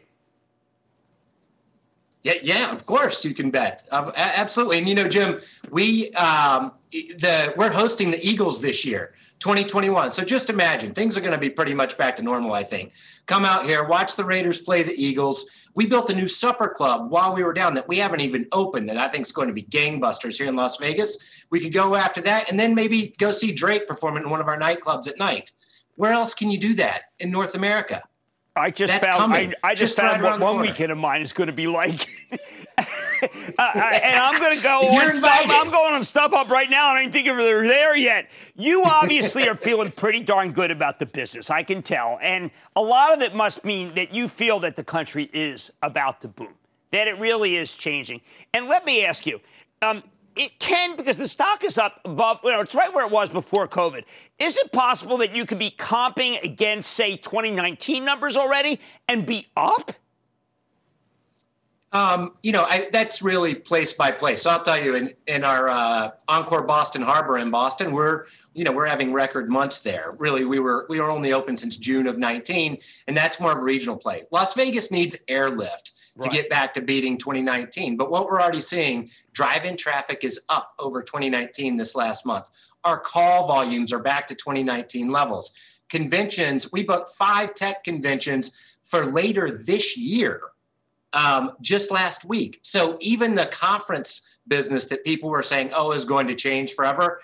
[2.23, 3.83] Yeah, yeah, of course you can bet.
[3.91, 4.79] Uh, absolutely.
[4.79, 10.11] And you know, Jim, we um, the we're hosting the Eagles this year, 2021.
[10.13, 12.53] So just imagine things are going to be pretty much back to normal.
[12.55, 12.93] I think.
[13.27, 15.47] Come out here, watch the Raiders play the Eagles.
[15.75, 18.89] We built a new supper club while we were down that we haven't even opened
[18.89, 21.19] that I think is going to be gangbusters here in Las Vegas.
[21.51, 24.49] We could go after that and then maybe go see Drake perform in one of
[24.49, 25.53] our nightclubs at night.
[25.95, 28.03] Where else can you do that in North America?
[28.55, 31.33] I just That's found I, I, just, just found what one weekend of mine is
[31.33, 32.83] going to be like, uh,
[33.59, 37.03] and I'm going to go on Stub, I'm going on StubHub right now, and I
[37.03, 38.31] don't think they're there yet.
[38.55, 42.83] You obviously are feeling pretty darn good about the business, I can tell, and a
[42.83, 46.55] lot of it must mean that you feel that the country is about to boom,
[46.91, 48.21] that it really is changing.
[48.53, 49.41] And let me ask you.
[49.81, 50.03] Um,
[50.37, 53.31] it can because the stock is up above, you know, it's right where it was
[53.31, 54.05] before COVID.
[54.39, 59.47] Is it possible that you could be comping against, say, 2019 numbers already and be
[59.57, 59.93] up?
[61.93, 64.43] Um, you know, I, that's really place by place.
[64.43, 68.65] So I'll tell you, in in our uh, Encore Boston Harbor in Boston, we're you
[68.65, 70.15] know we're having record months there.
[70.19, 73.59] Really, we were we were only open since June of 19, and that's more of
[73.59, 74.23] a regional play.
[74.31, 77.97] Las Vegas needs airlift to get back to beating 2019.
[77.97, 82.49] But what we're already seeing, drive-in traffic is up over 2019 this last month.
[82.85, 85.53] Our call volumes are back to 2019 levels.
[85.89, 88.53] Conventions, we booked five tech conventions
[88.85, 90.43] for later this year,
[91.13, 92.59] um, just last week.
[92.63, 97.21] So even the conference business that people were saying, oh, is going to change forever,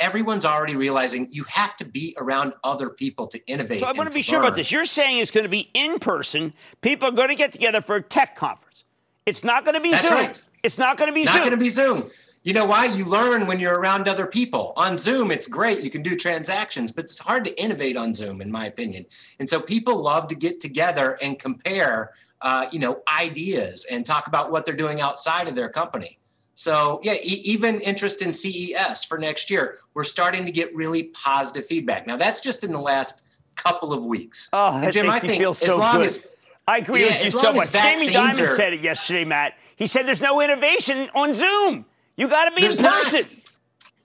[0.00, 3.80] everyone's already realizing you have to be around other people to innovate.
[3.80, 4.72] So I want to be sure about this.
[4.72, 6.54] You're saying it's going to be in person.
[6.80, 8.84] People are going to get together for a tech conference.
[9.26, 10.18] It's not going to be That's Zoom.
[10.18, 10.42] Right.
[10.62, 11.40] It's not going to be not Zoom.
[11.40, 12.10] Not going to be Zoom.
[12.44, 12.86] You know why?
[12.86, 14.72] You learn when you're around other people.
[14.76, 15.82] On Zoom, it's great.
[15.82, 19.06] You can do transactions, but it's hard to innovate on Zoom, in my opinion.
[19.38, 24.26] And so people love to get together and compare, uh, you know, ideas and talk
[24.26, 26.18] about what they're doing outside of their company.
[26.54, 31.04] So, yeah, e- even interest in CES for next year, we're starting to get really
[31.04, 32.06] positive feedback.
[32.06, 33.22] Now, that's just in the last
[33.56, 34.48] couple of weeks.
[34.52, 36.06] Oh, that Jim, makes I me feel so good.
[36.06, 37.72] As, I agree yeah, with you so much.
[37.72, 39.54] Jamie Dimon are, said it yesterday, Matt.
[39.76, 41.84] He said there's no innovation on Zoom.
[42.16, 43.20] You got to be in person.
[43.20, 43.28] Not.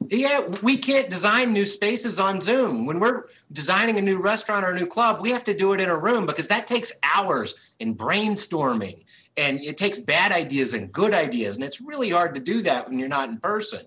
[0.09, 2.85] Yeah, we can't design new spaces on Zoom.
[2.85, 5.81] When we're designing a new restaurant or a new club, we have to do it
[5.81, 9.03] in a room because that takes hours in brainstorming
[9.37, 11.55] and it takes bad ideas and good ideas.
[11.55, 13.85] And it's really hard to do that when you're not in person.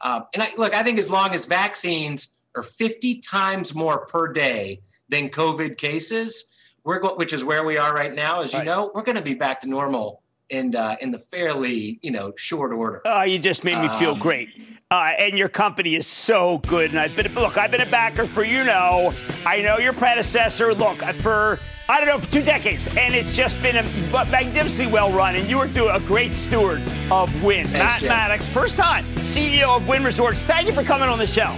[0.00, 4.32] Uh, and I, look, I think as long as vaccines are 50 times more per
[4.32, 6.44] day than COVID cases,
[6.84, 8.66] we're go- which is where we are right now, as you right.
[8.66, 12.32] know, we're going to be back to normal in uh, in the fairly you know
[12.36, 13.00] short order.
[13.04, 14.48] Oh, you just made me feel um, great.
[14.90, 16.90] Uh, and your company is so good.
[16.90, 19.14] And I've been look, I've been a backer for you know,
[19.46, 20.74] I know your predecessor.
[20.74, 21.60] Look for
[21.90, 23.82] I don't know for two decades, and it's just been a
[24.30, 25.34] magnificently well run.
[25.34, 27.66] And you are doing a great steward of Wynn.
[27.66, 28.08] Thanks, Matt Jim.
[28.10, 30.44] Maddox, first time CEO of Wynn Resorts.
[30.44, 31.52] Thank you for coming on the show.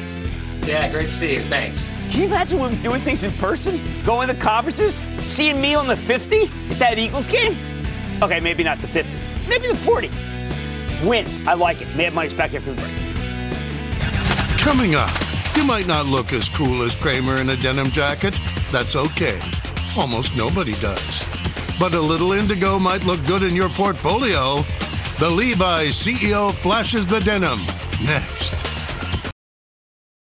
[0.66, 1.40] Yeah, great to see you.
[1.40, 1.86] Thanks.
[2.10, 5.86] Can you imagine when we're doing things in person, going to conferences, seeing me on
[5.86, 7.54] the 50 at that Eagles game?
[8.22, 9.14] Okay, maybe not the 50,
[9.50, 10.10] maybe the 40.
[11.06, 11.26] Wynn.
[11.46, 11.94] I like it.
[11.94, 14.58] Mad Money's back after the break.
[14.58, 15.10] Coming up,
[15.56, 18.34] you might not look as cool as Cramer in a denim jacket.
[18.70, 19.38] That's okay.
[19.96, 21.22] Almost nobody does.
[21.78, 24.64] But a little indigo might look good in your portfolio.
[25.18, 27.60] The Levi's CEO flashes the denim.
[28.02, 28.71] Next.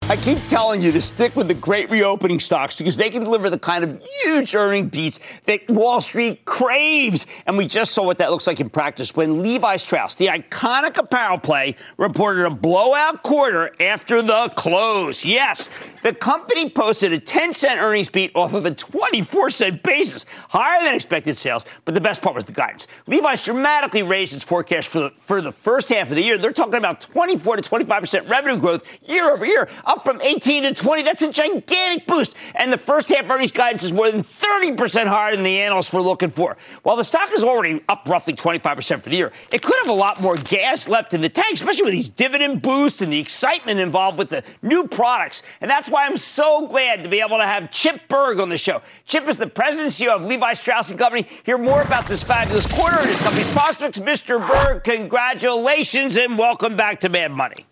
[0.09, 3.49] I keep telling you to stick with the great reopening stocks because they can deliver
[3.49, 7.25] the kind of huge earning beats that Wall Street craves.
[7.47, 10.97] And we just saw what that looks like in practice when Levi Strauss, the iconic
[10.97, 15.23] apparel play, reported a blowout quarter after the close.
[15.23, 15.69] Yes,
[16.03, 20.83] the company posted a 10 cent earnings beat off of a 24 cent basis, higher
[20.83, 21.63] than expected sales.
[21.85, 22.87] But the best part was the guidance.
[23.07, 26.37] Levi's dramatically raised its forecast for the, for the first half of the year.
[26.37, 30.73] They're talking about 24 to 25% revenue growth year over year up from 18 to
[30.73, 31.03] 20.
[31.03, 32.35] That's a gigantic boost.
[32.55, 36.01] And the first half earnings guidance is more than 30% higher than the analysts were
[36.01, 36.57] looking for.
[36.81, 39.93] While the stock is already up roughly 25% for the year, it could have a
[39.93, 43.79] lot more gas left in the tank, especially with these dividend boosts and the excitement
[43.79, 45.43] involved with the new products.
[45.61, 48.57] And that's why I'm so glad to be able to have Chip Berg on the
[48.57, 48.81] show.
[49.05, 51.27] Chip is the president and CEO of Levi Strauss & Company.
[51.43, 53.99] Hear more about this fabulous quarter and his company's prospects.
[53.99, 54.45] Mr.
[54.45, 57.65] Berg, congratulations and welcome back to Mad Money.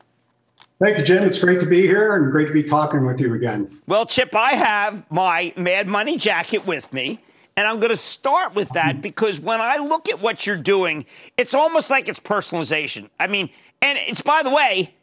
[0.82, 1.24] Thank you, Jim.
[1.24, 3.80] It's great to be here and great to be talking with you again.
[3.86, 7.20] Well, Chip, I have my Mad Money jacket with me.
[7.56, 11.06] And I'm going to start with that because when I look at what you're doing,
[11.38, 13.10] it's almost like it's personalization.
[13.20, 14.96] I mean, and it's by the way,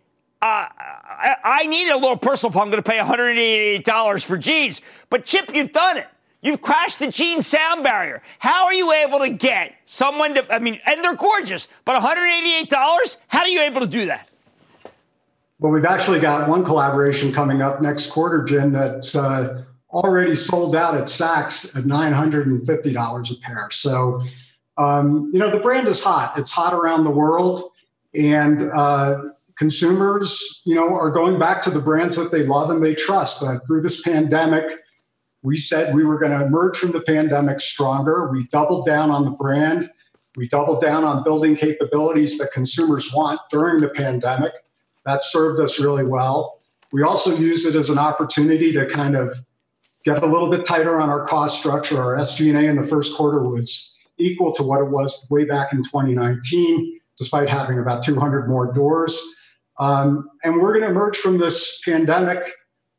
[0.43, 4.81] uh, I, I need a little personal if I'm going to pay $188 for jeans.
[5.11, 6.09] But Chip, you've done it.
[6.41, 8.23] You've crashed the jean sound barrier.
[8.39, 13.17] How are you able to get someone to, I mean, and they're gorgeous, but $188?
[13.29, 14.29] How are you able to do that?
[15.61, 20.77] Well, we've actually got one collaboration coming up next quarter, Jim, that's uh, already sold
[20.77, 23.69] out at Saks at $950 a pair.
[23.73, 24.23] So,
[24.77, 26.39] um, you know, the brand is hot.
[26.39, 27.73] It's hot around the world.
[28.15, 29.23] And uh,
[29.57, 33.43] consumers, you know, are going back to the brands that they love and they trust.
[33.43, 34.79] Uh, through this pandemic,
[35.43, 38.31] we said we were going to emerge from the pandemic stronger.
[38.31, 39.91] We doubled down on the brand.
[40.37, 44.53] We doubled down on building capabilities that consumers want during the pandemic.
[45.09, 46.61] That served us really well.
[46.93, 49.39] We also use it as an opportunity to kind of
[50.05, 51.99] get a little bit tighter on our cost structure.
[51.99, 55.79] Our SG&A in the first quarter was equal to what it was way back in
[55.79, 59.19] 2019, despite having about 200 more doors.
[59.79, 62.47] Um, and we're going to emerge from this pandemic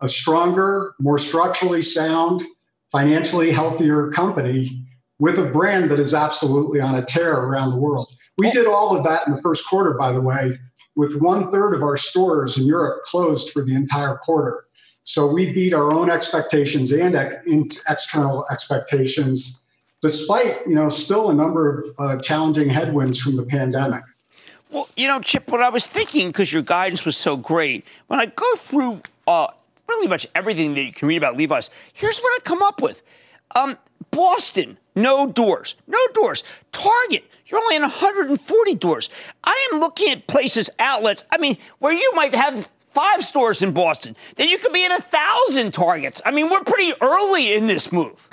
[0.01, 2.43] a stronger, more structurally sound,
[2.91, 4.83] financially healthier company
[5.19, 8.11] with a brand that is absolutely on a tear around the world.
[8.39, 10.57] We did all of that in the first quarter, by the way,
[10.99, 14.65] with one third of our stores in Europe closed for the entire quarter.
[15.03, 19.63] So we beat our own expectations and external expectations,
[20.01, 24.03] despite you know still a number of uh, challenging headwinds from the pandemic.
[24.71, 28.19] Well, you know, Chip, what I was thinking because your guidance was so great, when
[28.19, 29.47] I go through uh,
[29.87, 33.03] really much everything that you can read about Levi's, here's what I come up with.
[33.55, 33.77] Um,
[34.11, 35.75] Boston, no doors.
[35.87, 36.43] No doors.
[36.71, 39.09] Target, you're only in 140 doors.
[39.43, 43.71] I am looking at places, outlets, I mean, where you might have five stores in
[43.71, 46.21] Boston, then you could be in a thousand targets.
[46.25, 48.29] I mean, we're pretty early in this move.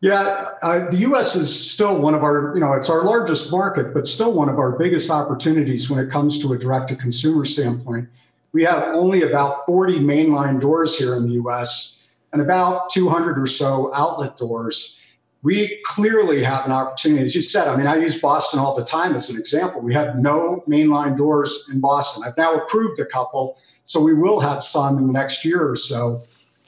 [0.00, 1.34] Yeah, uh, the U.S.
[1.34, 4.58] is still one of our, you know, it's our largest market, but still one of
[4.58, 8.08] our biggest opportunities when it comes to a direct to consumer standpoint.
[8.52, 12.02] We have only about 40 mainline doors here in the U.S.
[12.32, 15.00] and about 200 or so outlet doors
[15.46, 17.22] we clearly have an opportunity.
[17.22, 19.80] As you said, I mean, I use Boston all the time as an example.
[19.80, 22.24] We have no mainline doors in Boston.
[22.26, 25.76] I've now approved a couple, so we will have some in the next year or
[25.76, 26.24] so.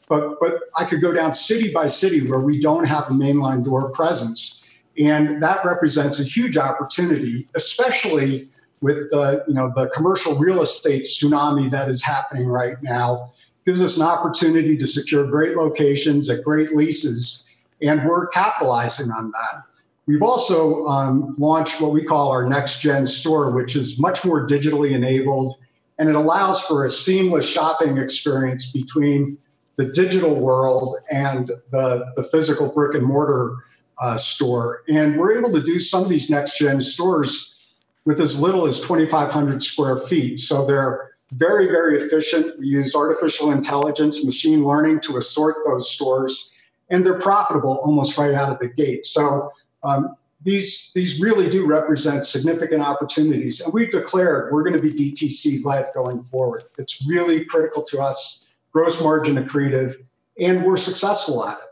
[0.09, 3.65] But but I could go down city by city where we don't have a mainline
[3.65, 4.65] door presence,
[4.97, 8.49] and that represents a huge opportunity, especially
[8.81, 13.33] with the you know the commercial real estate tsunami that is happening right now.
[13.67, 17.48] Gives us an opportunity to secure great locations at great leases
[17.83, 19.63] and we're capitalizing on that.
[20.07, 24.47] We've also um, launched what we call our next gen store, which is much more
[24.47, 25.57] digitally enabled,
[25.99, 29.37] and it allows for a seamless shopping experience between
[29.77, 33.57] the digital world and the, the physical brick and mortar
[33.99, 34.83] uh, store.
[34.89, 37.57] And we're able to do some of these next gen stores
[38.05, 40.39] with as little as 2,500 square feet.
[40.39, 42.59] So they're very, very efficient.
[42.59, 46.55] We use artificial intelligence, machine learning to assort those stores
[46.91, 49.05] and they're profitable almost right out of the gate.
[49.05, 54.83] So um, these these really do represent significant opportunities, and we've declared we're going to
[54.83, 56.65] be DTC led going forward.
[56.79, 59.95] It's really critical to us, gross margin accretive,
[60.39, 61.65] and we're successful at it.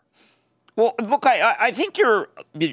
[0.75, 2.29] Well, look, I, I think you're.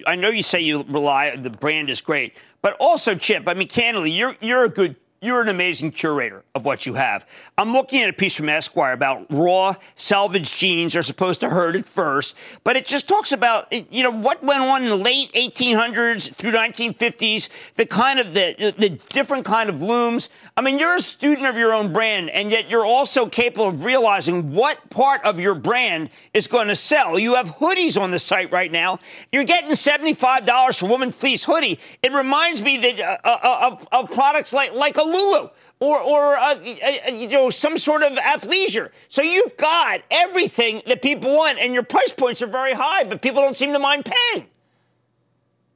[0.06, 1.36] I know you say you rely.
[1.36, 3.48] The brand is great, but also, Chip.
[3.48, 7.26] I mean, candidly, you're you're a good you're an amazing curator of what you have.
[7.58, 11.76] I'm looking at a piece from Esquire about raw selvedge jeans are supposed to hurt
[11.76, 15.32] at first, but it just talks about you know what went on in the late
[15.34, 20.30] 1800s through 1950s, the kind of the the different kind of looms.
[20.58, 23.86] I mean, you're a student of your own brand, and yet you're also capable of
[23.86, 27.18] realizing what part of your brand is going to sell.
[27.18, 29.00] You have hoodies on the site right now.
[29.32, 31.80] You're getting $75 for woman fleece hoodie.
[32.02, 35.50] It reminds me that uh, uh, of, of products like like a Lulu
[35.84, 38.90] or, or uh, uh, you know, some sort of athleisure.
[39.10, 43.22] So you've got everything that people want, and your price points are very high, but
[43.22, 44.48] people don't seem to mind paying.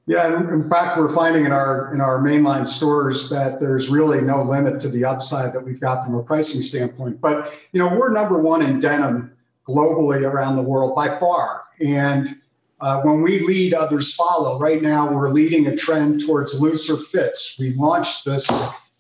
[0.06, 4.42] Yeah, in fact, we're finding in our in our mainline stores that there's really no
[4.42, 7.20] limit to the upside that we've got from a pricing standpoint.
[7.20, 9.34] But you know, we're number one in denim
[9.68, 12.38] globally around the world by far, and
[12.80, 14.58] uh, when we lead, others follow.
[14.60, 17.58] Right now, we're leading a trend towards looser fits.
[17.60, 18.50] We launched this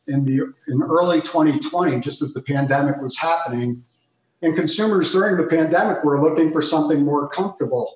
[0.08, 3.84] in the in early 2020, just as the pandemic was happening.
[4.41, 7.95] And consumers during the pandemic were looking for something more comfortable.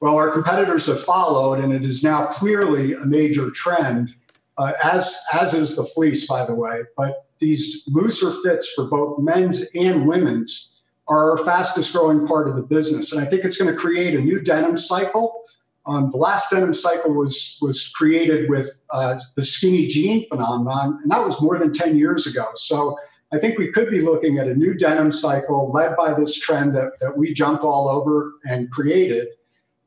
[0.00, 4.14] Well, our competitors have followed, and it is now clearly a major trend,
[4.58, 6.82] uh, as as is the fleece, by the way.
[6.96, 12.56] But these looser fits for both men's and women's are our fastest growing part of
[12.56, 15.37] the business, and I think it's going to create a new denim cycle
[15.88, 21.10] um, the last denim cycle was was created with uh, the skinny jean phenomenon, and
[21.10, 22.46] that was more than 10 years ago.
[22.54, 22.98] So
[23.32, 26.76] I think we could be looking at a new denim cycle led by this trend
[26.76, 29.28] that, that we jumped all over and created,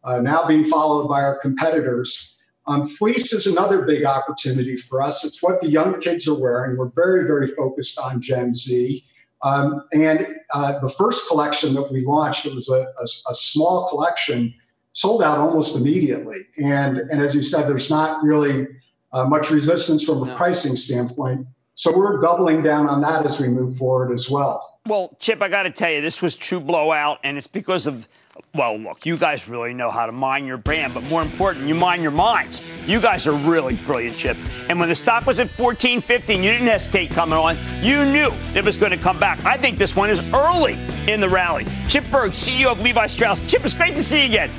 [0.03, 2.37] uh, now being followed by our competitors.
[2.67, 5.23] Um, fleece is another big opportunity for us.
[5.23, 6.77] It's what the young kids are wearing.
[6.77, 9.03] We're very, very focused on Gen Z.
[9.43, 13.87] Um, and uh, the first collection that we launched, it was a, a, a small
[13.89, 14.53] collection
[14.93, 16.37] sold out almost immediately.
[16.57, 18.67] And, and as you said, there's not really
[19.13, 20.35] uh, much resistance from a no.
[20.35, 21.47] pricing standpoint.
[21.73, 24.70] So we're doubling down on that as we move forward as well.
[24.87, 28.07] Well, Chip, I got to tell you, this was true blowout, and it's because of
[28.55, 31.75] well, look, you guys really know how to mine your brand, but more important, you
[31.75, 32.61] mine your minds.
[32.87, 34.37] You guys are really brilliant, Chip.
[34.69, 38.31] And when the stock was at 14.50 and you didn't hesitate coming on, you knew
[38.55, 39.43] it was going to come back.
[39.45, 41.65] I think this one is early in the rally.
[41.87, 43.39] Chip Berg, CEO of Levi Strauss.
[43.41, 44.49] Chip, it's great to see you again.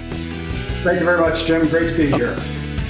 [0.85, 1.67] Thank you very much, Jim.
[1.69, 2.25] Great to be okay.
[2.25, 2.37] here.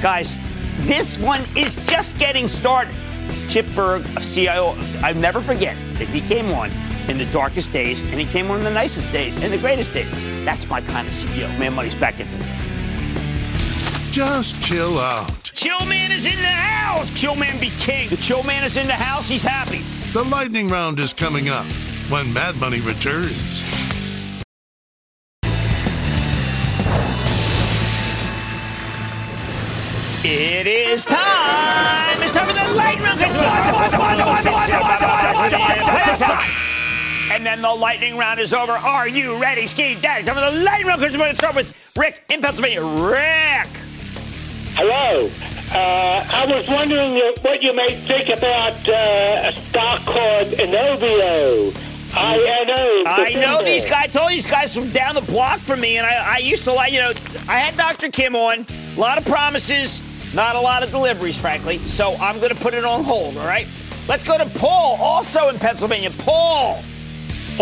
[0.02, 0.38] Guys,
[0.80, 2.94] this one is just getting started.
[3.48, 6.70] Chip Berg, CIO, I'll never forget that he came on
[7.08, 9.92] in the darkest days and he came on in the nicest days and the greatest
[9.92, 10.10] days.
[10.44, 11.48] That's my kind of CEO.
[11.58, 12.44] Man, money's back into it.
[14.12, 15.42] Just chill out.
[15.42, 17.12] Chill man is in the house.
[17.18, 18.08] Chill man be king.
[18.10, 19.28] The chill man is in the house.
[19.28, 19.80] He's happy.
[20.12, 21.64] The lightning round is coming up
[22.10, 23.62] when Mad Money returns.
[30.24, 32.22] It is time.
[32.22, 33.18] It's time for the lightning round.
[37.30, 38.72] And then the lightning round is over.
[38.72, 40.24] Are you ready, Ski Daddy?
[40.24, 41.00] Time for the lightning round.
[41.00, 42.82] We're going to start with Rick in Pennsylvania.
[42.82, 43.68] Rick.
[44.74, 45.30] Hello.
[45.74, 51.74] Uh, I was wondering what you may think about uh, a stock called Inovio.
[52.14, 53.04] I, know.
[53.06, 54.04] I know these guys.
[54.04, 56.72] I told these guys from down the block from me, and I, I used to
[56.72, 57.12] like, you know,
[57.48, 58.10] I had Dr.
[58.10, 58.66] Kim on.
[58.96, 60.02] A lot of promises.
[60.34, 61.78] Not a lot of deliveries, frankly.
[61.86, 63.66] So I'm going to put it on hold, all right?
[64.08, 66.10] Let's go to Paul, also in Pennsylvania.
[66.18, 66.82] Paul.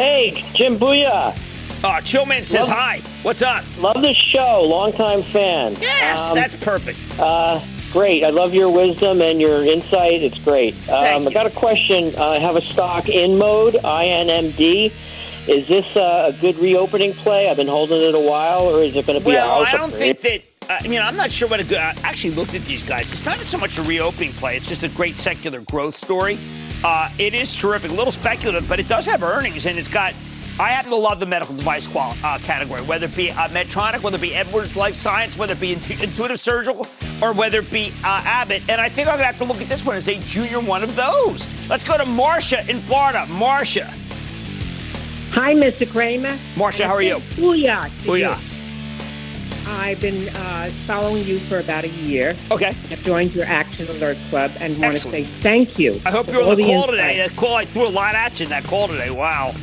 [0.00, 1.36] Hey, Jim Booyah.
[1.84, 3.02] Oh, Chillman says love, hi.
[3.20, 3.62] What's up?
[3.80, 4.62] Love the show.
[4.62, 5.76] Longtime fan.
[5.78, 6.98] Yes, um, that's perfect.
[7.18, 7.60] Uh,
[7.92, 8.24] great.
[8.24, 10.22] I love your wisdom and your insight.
[10.22, 10.72] It's great.
[10.88, 12.16] Um, I got a question.
[12.16, 14.86] I have a stock InMode, INMD.
[15.46, 17.50] Is this uh, a good reopening play?
[17.50, 19.94] I've been holding it a while, or is it going to be well, I don't
[19.94, 20.40] think that
[20.70, 21.76] I mean, I'm not sure what a good.
[21.76, 23.12] I actually looked at these guys.
[23.12, 24.56] It's not so much a reopening play.
[24.56, 26.38] It's just a great secular growth story.
[26.82, 30.14] Uh, it is terrific, a little speculative, but it does have earnings, and it's got.
[30.58, 34.02] I happen to love the medical device qual- uh, category, whether it be uh, Medtronic,
[34.02, 36.86] whether it be Edwards Life Science, whether it be Intuitive Surgical,
[37.22, 38.62] or whether it be uh, Abbott.
[38.68, 40.60] And I think I'm going to have to look at this one as a junior
[40.60, 41.48] one of those.
[41.70, 43.26] Let's go to Marcia in Florida.
[43.30, 43.86] Marcia.
[45.32, 45.90] Hi, Mr.
[45.90, 46.36] Cramer.
[46.58, 47.16] Marcia, how are you?
[47.36, 47.88] Booyah.
[48.04, 48.49] Booyah.
[49.66, 52.36] I've been uh, following you for about a year.
[52.50, 52.68] Okay.
[52.68, 55.24] I've joined your Action Alert Club and want Excellent.
[55.24, 56.00] to say thank you.
[56.04, 57.18] I hope you're on the, call today.
[57.18, 59.10] That call, I threw a lot at you in that call today.
[59.10, 59.54] Wow.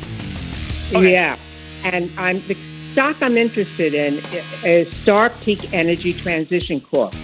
[0.94, 1.12] Okay.
[1.12, 1.36] Yeah.
[1.84, 2.56] And I'm the
[2.90, 4.20] stock I'm interested in
[4.64, 7.14] is Star Peak Energy Transition Corp.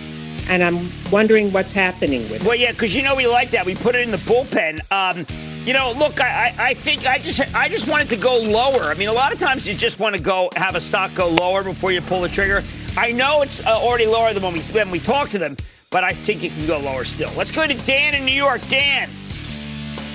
[0.49, 2.45] And I'm wondering what's happening with it.
[2.45, 3.64] Well, yeah, because you know we like that.
[3.64, 4.80] We put it in the bullpen.
[4.92, 5.26] Um,
[5.64, 8.84] you know, look, I, I, I think I just I just wanted to go lower.
[8.90, 11.28] I mean, a lot of times you just want to go have a stock go
[11.28, 12.62] lower before you pull the trigger.
[12.97, 15.57] I know it's uh, already lower than when we when we talk to them,
[15.90, 17.30] but I think it can go lower still.
[17.36, 18.61] Let's go to Dan in New York.
[18.68, 19.09] Dan.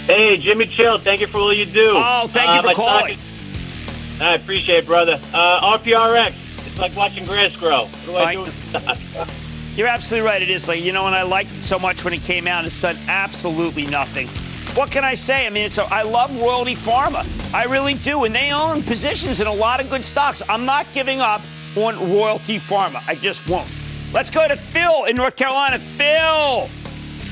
[0.06, 1.92] Hey, Jimmy Chill, thank you for all you do.
[1.96, 3.16] Oh, thank you Uh, for calling.
[3.18, 5.20] stock- I appreciate it, brother.
[5.34, 6.34] Uh, RPRX,
[6.68, 7.86] it's like watching grass grow.
[7.86, 8.34] What do I Right.
[8.36, 9.28] do with the stock?
[9.76, 10.42] You're absolutely right.
[10.42, 12.66] It is like you know, and I liked it so much when it came out.
[12.66, 14.28] It's done absolutely nothing.
[14.76, 15.48] What can I say?
[15.48, 17.26] I mean, it's a, I love Royalty Pharma.
[17.54, 20.42] I really do, and they own positions in a lot of good stocks.
[20.48, 21.42] I'm not giving up
[21.76, 23.02] on Royalty Pharma.
[23.08, 23.68] I just won't.
[24.14, 25.80] Let's go to Phil in North Carolina.
[25.80, 26.70] Phil,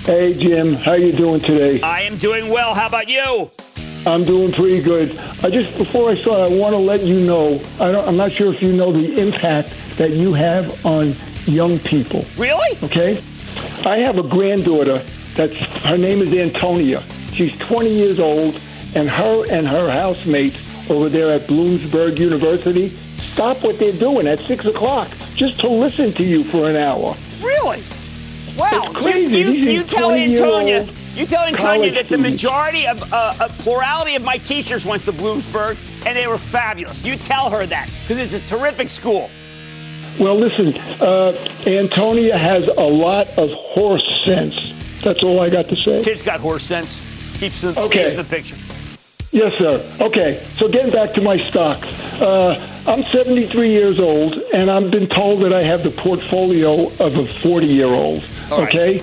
[0.08, 1.82] Hey Jim, how you doing today?
[1.82, 2.74] I am doing well.
[2.74, 3.52] How about you?
[4.06, 5.18] I'm doing pretty good.
[5.44, 7.62] I just before I start, I want to let you know.
[7.78, 11.14] I don't, I'm not sure if you know the impact that you have on
[11.48, 12.26] young people.
[12.38, 12.78] Really?
[12.84, 13.24] Okay.
[13.86, 15.04] I have a granddaughter.
[15.36, 17.04] That's her name is Antonia.
[17.34, 18.60] She's 20 years old,
[18.95, 24.39] and her and her housemates over there at Bloomsburg University stop what they're doing at
[24.39, 27.16] six o'clock just to listen to you for an hour.
[27.41, 27.84] Really?
[28.58, 28.70] Wow.
[28.74, 29.38] It's crazy.
[29.38, 30.88] You, you, you tell Antonia.
[31.14, 35.12] You tell Antonia that the majority of uh, a plurality of my teachers went to
[35.12, 37.06] Bloomsburg and they were fabulous.
[37.06, 39.30] You tell her that because it's a terrific school.
[40.20, 41.34] Well, listen, uh,
[41.68, 44.74] Antonia has a lot of horse sense.
[45.03, 46.03] That's all I got to say.
[46.03, 46.99] Kid's got horse sense.
[47.39, 48.15] Keeps the, Okay.
[48.15, 48.55] the picture.
[49.32, 49.86] Yes, sir.
[50.01, 51.88] Okay, so getting back to my stocks.
[52.20, 52.57] Uh,
[52.88, 57.28] I'm 73 years old, and I've been told that I have the portfolio of a
[57.28, 58.24] 40 year old.
[58.51, 59.01] Okay?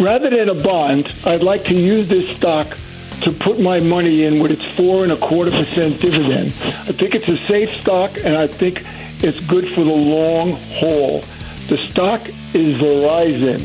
[0.00, 2.76] Rather than a bond, I'd like to use this stock
[3.22, 6.48] to put my money in with its four and a quarter percent dividend.
[6.48, 8.84] I think it's a safe stock, and I think
[9.24, 11.20] it's good for the long haul.
[11.68, 12.20] The stock
[12.52, 13.64] is Verizon.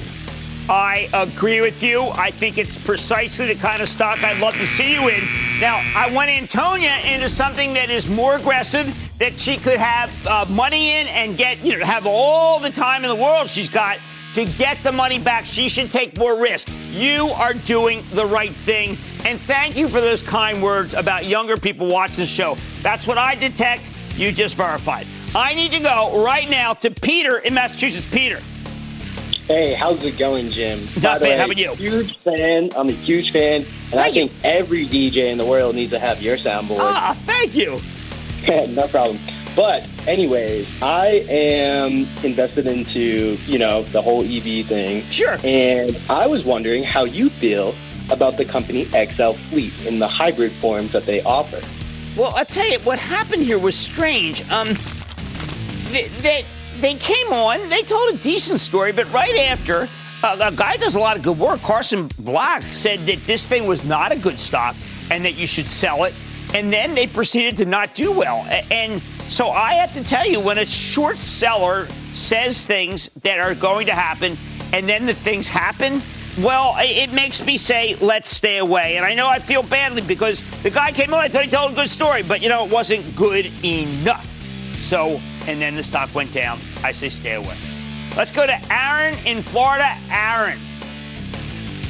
[0.70, 2.04] I agree with you.
[2.14, 5.22] I think it's precisely the kind of stock I'd love to see you in.
[5.60, 10.46] Now, I want Antonia into something that is more aggressive, that she could have uh,
[10.50, 13.98] money in and get, you know, have all the time in the world she's got
[14.36, 15.44] to get the money back.
[15.44, 16.70] She should take more risk.
[16.92, 18.98] You are doing the right thing.
[19.26, 22.56] And thank you for those kind words about younger people watching the show.
[22.82, 23.92] That's what I detect.
[24.16, 25.06] You just verified.
[25.36, 28.06] I need to go right now to Peter in Massachusetts.
[28.06, 28.40] Peter.
[29.46, 30.80] Hey, how's it going, Jim?
[31.02, 31.38] Not bad.
[31.38, 31.74] How about you?
[31.74, 32.70] Huge fan.
[32.76, 36.22] I'm a huge fan, and I think every DJ in the world needs to have
[36.22, 36.78] your soundboard.
[36.80, 37.80] Ah, thank you.
[38.74, 39.18] no problem.
[39.56, 45.04] But anyways, I am invested into you know the whole EV thing.
[45.12, 45.38] Sure.
[45.44, 47.76] And I was wondering how you feel
[48.12, 51.60] about the company XL Fleet in the hybrid forms that they offer.
[52.20, 54.48] Well, I'll tell you, what happened here was strange.
[54.50, 54.76] Um,
[55.92, 56.46] they,
[56.80, 59.88] they, came on, they told a decent story, but right after,
[60.24, 63.86] a guy does a lot of good work, Carson Block said that this thing was
[63.86, 64.76] not a good stock
[65.12, 66.14] and that you should sell it.
[66.54, 68.46] And then they proceeded to not do well.
[68.72, 73.54] And so I have to tell you, when a short seller says things that are
[73.54, 74.38] going to happen
[74.74, 76.02] and then the things happen,
[76.40, 78.98] well, it makes me say, let's stay away.
[78.98, 81.74] And I know I feel badly because the guy came on, I thought he told
[81.74, 84.26] a good story, but you know, it wasn't good enough.
[84.78, 85.20] So,
[85.50, 86.60] and then the stock went down.
[86.84, 87.56] I say stay away.
[88.16, 89.96] Let's go to Aaron in Florida.
[90.12, 90.60] Aaron.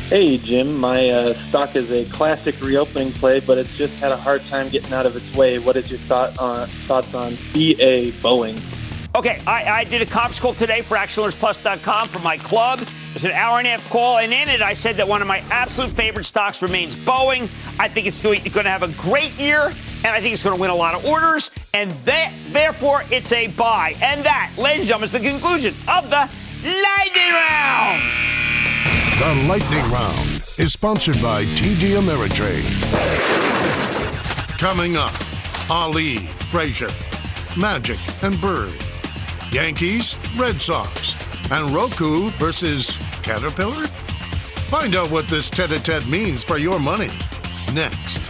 [0.07, 0.79] Hey, Jim.
[0.79, 4.69] My uh, stock is a classic reopening play, but it's just had a hard time
[4.69, 5.59] getting out of its way.
[5.59, 8.59] What is your thought on, thoughts on BA Boeing?
[9.13, 12.79] Okay, I, I did a conference call today for ActionAlertsPlus.com for my club.
[13.15, 15.27] It's an hour and a half call, and in it, I said that one of
[15.27, 17.49] my absolute favorite stocks remains Boeing.
[17.79, 20.61] I think it's going to have a great year, and I think it's going to
[20.61, 23.95] win a lot of orders, and that, therefore, it's a buy.
[24.01, 26.29] And that, ladies and gentlemen, is the conclusion of the
[26.63, 28.01] lightning round.
[29.19, 32.63] The Lightning Round is sponsored by TD Ameritrade.
[34.57, 35.13] Coming up,
[35.69, 36.89] Ali, Frazier,
[37.57, 38.73] Magic, and Bird.
[39.51, 41.15] Yankees, Red Sox,
[41.51, 43.87] and Roku versus Caterpillar?
[44.67, 47.09] Find out what this tete-a-tete means for your money
[47.73, 48.29] next.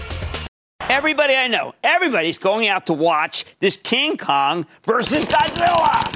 [0.82, 6.09] Everybody I know, everybody's going out to watch this King Kong versus Godzilla.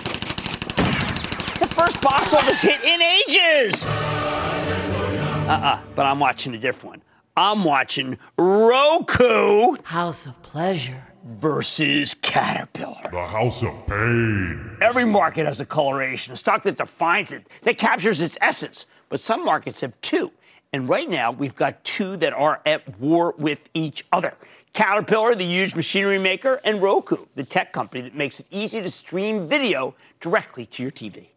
[1.59, 3.85] The first box office hit in ages.
[3.85, 7.01] Uh-uh, but I'm watching a different one.
[7.35, 13.09] I'm watching Roku House of Pleasure versus Caterpillar.
[13.11, 14.77] The House of Pain.
[14.81, 18.85] Every market has a coloration, a stock that defines it, that captures its essence.
[19.09, 20.31] But some markets have two.
[20.73, 24.33] And right now, we've got two that are at war with each other.
[24.73, 28.89] Caterpillar, the huge machinery maker, and Roku, the tech company that makes it easy to
[28.89, 31.27] stream video directly to your TV.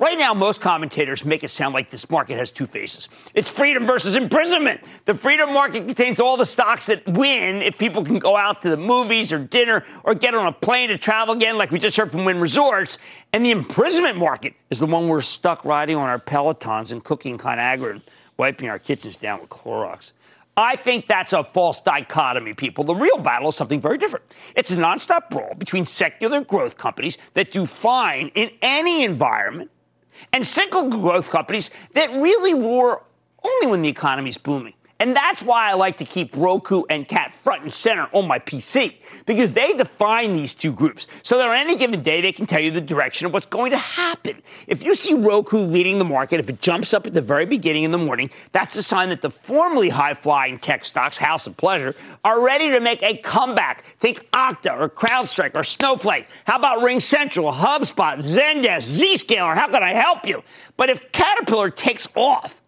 [0.00, 3.08] Right now, most commentators make it sound like this market has two faces.
[3.34, 4.80] It's freedom versus imprisonment.
[5.06, 8.70] The freedom market contains all the stocks that win if people can go out to
[8.70, 11.96] the movies or dinner or get on a plane to travel again, like we just
[11.96, 12.98] heard from Wynn Resorts.
[13.32, 17.36] And the imprisonment market is the one we're stuck riding on our Pelotons and cooking
[17.36, 18.02] Conagra and
[18.36, 20.12] wiping our kitchens down with Clorox.
[20.56, 22.84] I think that's a false dichotomy, people.
[22.84, 24.26] The real battle is something very different.
[24.54, 29.72] It's a nonstop brawl between secular growth companies that do fine in any environment
[30.32, 33.04] and cyclical growth companies that really roar
[33.44, 34.74] only when the economy is booming.
[35.00, 38.40] And that's why I like to keep Roku and Cat front and center on my
[38.40, 38.96] PC,
[39.26, 41.06] because they define these two groups.
[41.22, 43.70] So that on any given day, they can tell you the direction of what's going
[43.70, 44.42] to happen.
[44.66, 47.84] If you see Roku leading the market, if it jumps up at the very beginning
[47.84, 51.56] in the morning, that's a sign that the formerly high flying tech stocks, House of
[51.56, 51.94] Pleasure,
[52.24, 53.84] are ready to make a comeback.
[54.00, 56.28] Think Okta or CrowdStrike or Snowflake.
[56.44, 59.54] How about RingCentral, HubSpot, Zendesk, Zscaler?
[59.54, 60.42] How can I help you?
[60.76, 62.60] But if Caterpillar takes off,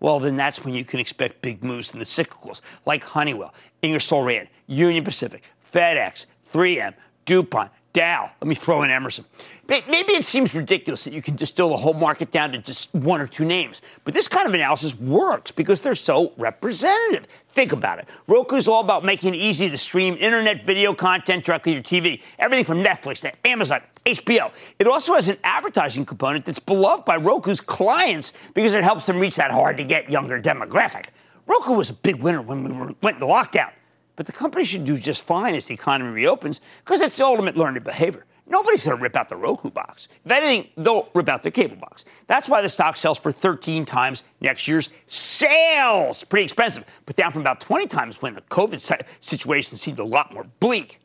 [0.00, 4.22] well, then that's when you can expect big moves in the cyclicals, like Honeywell, Ingersoll
[4.24, 6.94] Rand, Union Pacific, FedEx, 3M,
[7.26, 8.30] DuPont, Dow.
[8.40, 9.24] Let me throw in Emerson.
[9.68, 13.20] Maybe it seems ridiculous that you can distill the whole market down to just one
[13.20, 17.26] or two names, but this kind of analysis works because they're so representative.
[17.50, 18.08] Think about it.
[18.26, 22.22] Roku's all about making it easy to stream internet video content directly to your TV.
[22.38, 24.50] Everything from Netflix to Amazon, HBO.
[24.78, 29.18] It also has an advertising component that's beloved by Roku's clients because it helps them
[29.18, 31.06] reach that hard to get younger demographic.
[31.46, 33.70] Roku was a big winner when we were, went into lockdown,
[34.20, 37.56] but the company should do just fine as the economy reopens because it's the ultimate
[37.56, 38.26] learned behavior.
[38.46, 40.08] Nobody's going to rip out the Roku box.
[40.26, 42.04] If anything, they'll rip out their cable box.
[42.26, 46.22] That's why the stock sells for 13 times next year's sales.
[46.24, 50.34] Pretty expensive, but down from about 20 times when the COVID situation seemed a lot
[50.34, 51.00] more bleak.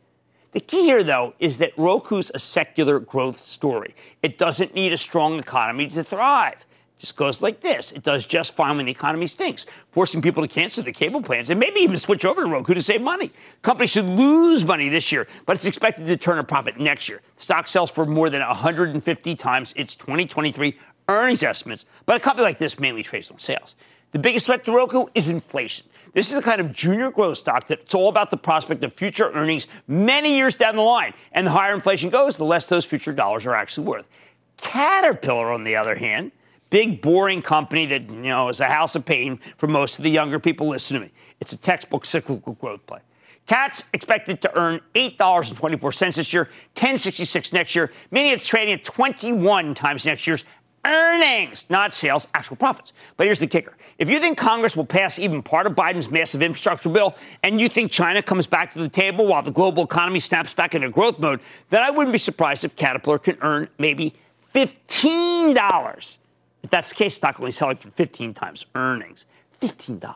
[0.52, 3.96] The key here, though, is that Roku's a secular growth story.
[4.24, 6.66] It doesn't need a strong economy to thrive
[6.98, 7.92] just goes like this.
[7.92, 11.50] It does just fine when the economy stinks, forcing people to cancel their cable plans
[11.50, 13.32] and maybe even switch over to Roku to save money.
[13.62, 17.22] Company should lose money this year, but it's expected to turn a profit next year.
[17.36, 20.78] The stock sells for more than 150 times its 2023
[21.10, 23.76] earnings estimates, but a company like this mainly trades on sales.
[24.12, 25.88] The biggest threat to Roku is inflation.
[26.14, 29.30] This is the kind of junior growth stock that's all about the prospect of future
[29.32, 31.14] earnings many years down the line.
[31.34, 34.08] And the higher inflation goes, the less those future dollars are actually worth.
[34.56, 36.32] Caterpillar, on the other hand,
[36.70, 40.10] big, boring company that, you know, is a house of pain for most of the
[40.10, 41.14] younger people listening to me.
[41.40, 43.00] It's a textbook cyclical growth play.
[43.46, 49.76] Cat's expected to earn $8.24 this year, 10.66 next year, meaning it's trading at 21
[49.76, 50.46] times next year's
[50.84, 52.94] earnings, not sales, actual profits.
[53.18, 53.76] But here's the kicker.
[53.98, 57.70] If you think Congress will pass even part of Biden's massive infrastructure bill, and you
[57.70, 61.20] think China comes back to the table while the global economy snaps back into growth
[61.20, 61.40] mode,
[61.70, 64.14] then I wouldn't be surprised if Caterpillar can earn maybe
[64.54, 66.18] $15
[66.66, 69.28] if that's the case, stock only selling for 15 times earnings.
[69.62, 70.16] $15.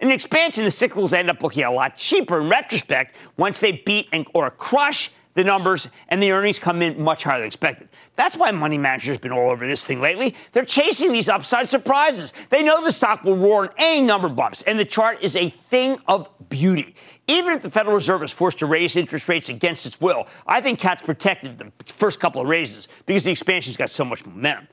[0.00, 4.08] In expansion, the cyclicals end up looking a lot cheaper in retrospect once they beat
[4.12, 7.88] and, or crush the numbers and the earnings come in much higher than expected.
[8.16, 10.34] That's why money managers have been all over this thing lately.
[10.52, 12.32] They're chasing these upside surprises.
[12.50, 15.48] They know the stock will roar in any number bumps, and the chart is a
[15.48, 16.94] thing of beauty.
[17.28, 20.60] Even if the Federal Reserve is forced to raise interest rates against its will, I
[20.60, 24.68] think Cat's protected the first couple of raises because the expansion's got so much momentum.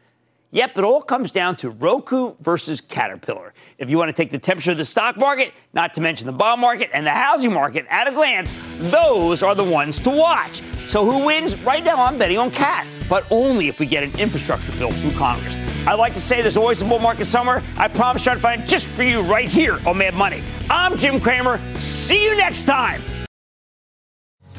[0.54, 3.54] Yep, it all comes down to Roku versus Caterpillar.
[3.78, 6.34] If you want to take the temperature of the stock market, not to mention the
[6.34, 8.54] bond market and the housing market at a glance,
[8.92, 10.62] those are the ones to watch.
[10.88, 11.58] So who wins?
[11.62, 15.18] Right now, I'm betting on Cat, but only if we get an infrastructure bill through
[15.18, 15.56] Congress.
[15.88, 17.64] I like to say there's always a bull market somewhere.
[17.78, 20.44] I promise I'll find it just for you right here on Mad Money.
[20.70, 21.62] I'm Jim Cramer.
[21.76, 23.02] See you next time.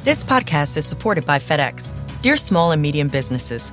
[0.05, 1.93] This podcast is supported by FedEx.
[2.23, 3.73] Dear small and medium businesses,